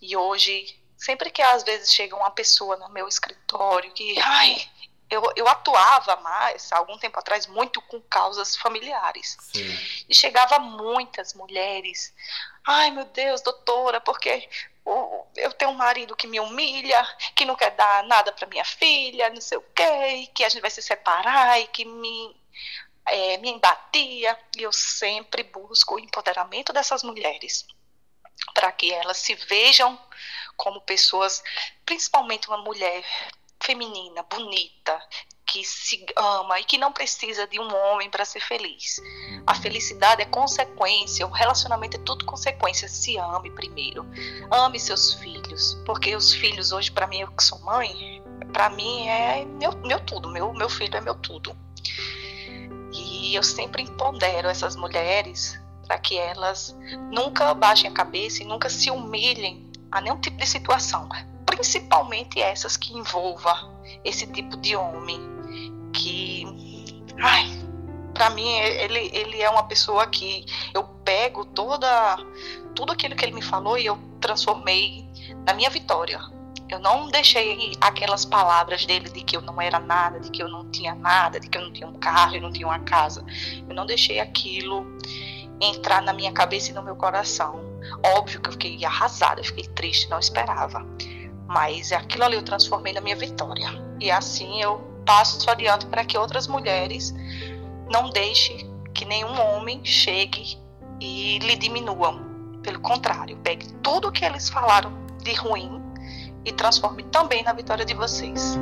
e 0.00 0.16
hoje, 0.16 0.80
sempre 0.96 1.30
que 1.30 1.42
às 1.42 1.64
vezes 1.64 1.92
chega 1.92 2.14
uma 2.14 2.30
pessoa 2.30 2.76
no 2.76 2.88
meu 2.90 3.08
escritório 3.08 3.92
que, 3.92 4.16
ai, 4.20 4.70
eu, 5.12 5.22
eu 5.36 5.46
atuava 5.46 6.16
mais, 6.16 6.72
algum 6.72 6.96
tempo 6.96 7.18
atrás, 7.18 7.46
muito 7.46 7.82
com 7.82 8.00
causas 8.00 8.56
familiares. 8.56 9.36
Sim. 9.52 10.04
E 10.08 10.14
chegava 10.14 10.58
muitas 10.58 11.34
mulheres. 11.34 12.14
Ai, 12.66 12.90
meu 12.90 13.04
Deus, 13.04 13.42
doutora, 13.42 14.00
porque 14.00 14.48
eu 15.36 15.52
tenho 15.52 15.70
um 15.70 15.74
marido 15.74 16.16
que 16.16 16.26
me 16.26 16.40
humilha, 16.40 17.06
que 17.36 17.44
não 17.44 17.54
quer 17.54 17.72
dar 17.72 18.04
nada 18.04 18.32
para 18.32 18.48
minha 18.48 18.64
filha, 18.64 19.28
não 19.28 19.40
sei 19.40 19.58
o 19.58 19.64
quê, 19.74 20.30
que 20.34 20.44
a 20.44 20.48
gente 20.48 20.62
vai 20.62 20.70
se 20.70 20.80
separar 20.80 21.60
e 21.60 21.66
que 21.66 21.84
me, 21.84 22.34
é, 23.06 23.36
me 23.36 23.50
embatia. 23.50 24.38
E 24.56 24.62
eu 24.62 24.72
sempre 24.72 25.42
busco 25.42 25.96
o 25.96 26.00
empoderamento 26.00 26.72
dessas 26.72 27.02
mulheres. 27.02 27.66
para 28.54 28.72
que 28.72 28.90
elas 28.92 29.18
se 29.18 29.34
vejam 29.34 29.98
como 30.56 30.80
pessoas, 30.80 31.42
principalmente 31.84 32.48
uma 32.48 32.58
mulher 32.58 33.04
feminina, 33.62 34.22
bonita, 34.24 35.00
que 35.46 35.64
se 35.64 36.04
ama 36.16 36.58
e 36.60 36.64
que 36.64 36.78
não 36.78 36.92
precisa 36.92 37.46
de 37.46 37.60
um 37.60 37.74
homem 37.74 38.08
para 38.08 38.24
ser 38.24 38.40
feliz. 38.40 39.00
A 39.46 39.54
felicidade 39.54 40.22
é 40.22 40.24
consequência, 40.24 41.26
o 41.26 41.30
relacionamento 41.30 41.98
é 41.98 42.00
tudo 42.00 42.24
consequência. 42.24 42.88
Se 42.88 43.18
ame 43.18 43.50
primeiro, 43.50 44.06
ame 44.50 44.80
seus 44.80 45.14
filhos, 45.14 45.74
porque 45.84 46.16
os 46.16 46.32
filhos 46.32 46.72
hoje 46.72 46.90
para 46.90 47.06
mim 47.06 47.20
eu 47.20 47.30
que 47.32 47.44
sou 47.44 47.58
mãe, 47.60 48.22
para 48.52 48.70
mim 48.70 49.06
é 49.06 49.44
meu, 49.44 49.72
meu 49.78 50.00
tudo, 50.00 50.30
meu 50.30 50.52
meu 50.54 50.68
filho 50.68 50.96
é 50.96 51.00
meu 51.00 51.14
tudo. 51.14 51.56
E 52.92 53.34
eu 53.34 53.42
sempre 53.42 53.82
empodero 53.82 54.48
essas 54.48 54.74
mulheres 54.74 55.60
para 55.86 55.98
que 55.98 56.16
elas 56.16 56.74
nunca 57.10 57.52
baixem 57.52 57.90
a 57.90 57.92
cabeça 57.92 58.42
e 58.42 58.46
nunca 58.46 58.70
se 58.70 58.90
humilhem 58.90 59.70
a 59.90 60.00
nenhum 60.00 60.18
tipo 60.18 60.38
de 60.38 60.46
situação, 60.46 61.08
principalmente 61.56 62.40
essas 62.40 62.78
que 62.78 62.96
envolva 62.96 63.70
esse 64.02 64.26
tipo 64.26 64.56
de 64.56 64.74
homem 64.74 65.20
que, 65.92 66.46
ai, 67.22 67.46
para 68.14 68.30
mim 68.30 68.48
ele, 68.48 69.10
ele 69.12 69.42
é 69.42 69.50
uma 69.50 69.64
pessoa 69.64 70.06
que 70.06 70.46
eu 70.72 70.84
pego 71.04 71.44
toda 71.44 72.16
tudo 72.74 72.92
aquilo 72.92 73.14
que 73.14 73.24
ele 73.24 73.32
me 73.32 73.42
falou 73.42 73.76
e 73.76 73.84
eu 73.84 73.98
transformei 74.18 75.06
na 75.46 75.52
minha 75.52 75.68
vitória. 75.68 76.18
Eu 76.70 76.78
não 76.78 77.10
deixei 77.10 77.72
aquelas 77.82 78.24
palavras 78.24 78.86
dele 78.86 79.10
de 79.10 79.22
que 79.22 79.36
eu 79.36 79.42
não 79.42 79.60
era 79.60 79.78
nada, 79.78 80.18
de 80.18 80.30
que 80.30 80.42
eu 80.42 80.48
não 80.48 80.70
tinha 80.70 80.94
nada, 80.94 81.38
de 81.38 81.50
que 81.50 81.58
eu 81.58 81.62
não 81.62 81.70
tinha 81.70 81.86
um 81.86 81.98
carro, 81.98 82.36
eu 82.36 82.40
não 82.40 82.50
tinha 82.50 82.66
uma 82.66 82.78
casa. 82.78 83.22
Eu 83.68 83.74
não 83.74 83.84
deixei 83.84 84.20
aquilo 84.20 84.86
entrar 85.60 86.00
na 86.00 86.14
minha 86.14 86.32
cabeça 86.32 86.70
e 86.70 86.74
no 86.74 86.82
meu 86.82 86.96
coração. 86.96 87.60
Óbvio 88.16 88.40
que 88.40 88.48
eu 88.48 88.52
fiquei 88.52 88.84
arrasada, 88.86 89.40
eu 89.40 89.44
fiquei 89.44 89.64
triste, 89.68 90.08
não 90.08 90.18
esperava. 90.18 90.82
Mas 91.52 91.92
aquilo 91.92 92.24
ali 92.24 92.36
eu 92.36 92.42
transformei 92.42 92.94
na 92.94 93.00
minha 93.00 93.16
vitória. 93.16 93.68
E 94.00 94.10
assim 94.10 94.62
eu 94.62 94.78
passo 95.04 95.50
adiante 95.50 95.84
para 95.86 96.04
que 96.04 96.16
outras 96.16 96.46
mulheres 96.46 97.14
não 97.90 98.08
deixem 98.08 98.72
que 98.94 99.04
nenhum 99.04 99.38
homem 99.38 99.84
chegue 99.84 100.58
e 100.98 101.38
lhe 101.40 101.56
diminuam. 101.56 102.32
Pelo 102.62 102.80
contrário, 102.80 103.36
pegue 103.38 103.70
tudo 103.82 104.08
o 104.08 104.12
que 104.12 104.24
eles 104.24 104.48
falaram 104.48 104.92
de 105.22 105.34
ruim 105.34 105.82
e 106.44 106.52
transforme 106.52 107.02
também 107.04 107.42
na 107.42 107.52
vitória 107.52 107.84
de 107.84 107.92
vocês. 107.92 108.56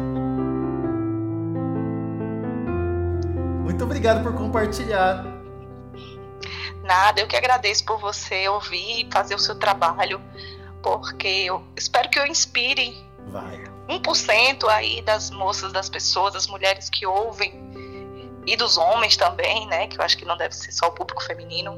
Muito 3.62 3.84
obrigado 3.84 4.22
por 4.22 4.34
compartilhar 4.34 5.24
nada. 6.82 7.20
Eu 7.20 7.28
que 7.28 7.36
agradeço 7.36 7.84
por 7.84 8.00
você 8.00 8.48
ouvir 8.48 9.06
e 9.06 9.08
fazer 9.12 9.34
o 9.34 9.38
seu 9.38 9.54
trabalho, 9.54 10.20
porque 10.82 11.28
eu 11.28 11.62
espero 11.76 12.08
que 12.08 12.18
eu 12.18 12.26
inspire 12.26 12.96
Vai. 13.28 13.62
1% 13.88 14.68
aí 14.68 15.02
das 15.02 15.30
moças, 15.30 15.72
das 15.72 15.88
pessoas, 15.88 16.32
das 16.32 16.46
mulheres 16.46 16.88
que 16.88 17.06
ouvem 17.06 17.52
e 18.46 18.56
dos 18.56 18.76
homens 18.76 19.16
também, 19.16 19.66
né? 19.66 19.86
Que 19.86 19.98
eu 19.98 20.04
acho 20.04 20.16
que 20.16 20.24
não 20.24 20.36
deve 20.36 20.54
ser 20.54 20.72
só 20.72 20.88
o 20.88 20.92
público 20.92 21.22
feminino. 21.22 21.76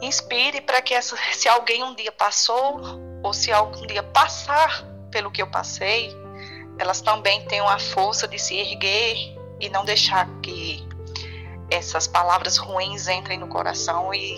Inspire 0.00 0.60
para 0.60 0.80
que 0.80 0.94
essa, 0.94 1.16
se 1.32 1.48
alguém 1.48 1.82
um 1.84 1.94
dia 1.94 2.12
passou 2.12 2.80
ou 3.22 3.32
se 3.32 3.52
algum 3.52 3.86
dia 3.86 4.02
passar 4.02 4.84
pelo 5.10 5.30
que 5.30 5.42
eu 5.42 5.46
passei, 5.46 6.14
elas 6.78 7.00
também 7.00 7.44
tenham 7.46 7.68
a 7.68 7.78
força 7.78 8.26
de 8.26 8.38
se 8.38 8.56
erguer 8.56 9.16
e 9.60 9.68
não 9.68 9.84
deixar 9.84 10.26
que 10.42 10.88
essas 11.70 12.06
palavras 12.06 12.56
ruins 12.56 13.06
entrem 13.06 13.38
no 13.38 13.46
coração 13.46 14.12
e 14.14 14.36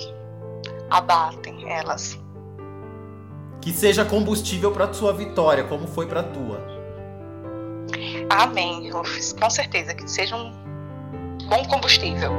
abatem 0.90 1.70
elas. 1.70 2.18
Que 3.62 3.72
seja 3.72 4.04
combustível 4.04 4.72
para 4.72 4.92
sua 4.92 5.14
vitória, 5.14 5.64
como 5.64 5.86
foi 5.86 6.06
para 6.06 6.22
tua. 6.22 6.60
Amém. 8.28 8.90
Com 8.90 9.50
certeza 9.50 9.94
que 9.94 10.06
seja 10.10 10.36
um 10.36 10.52
bom 11.48 11.64
combustível. 11.68 12.32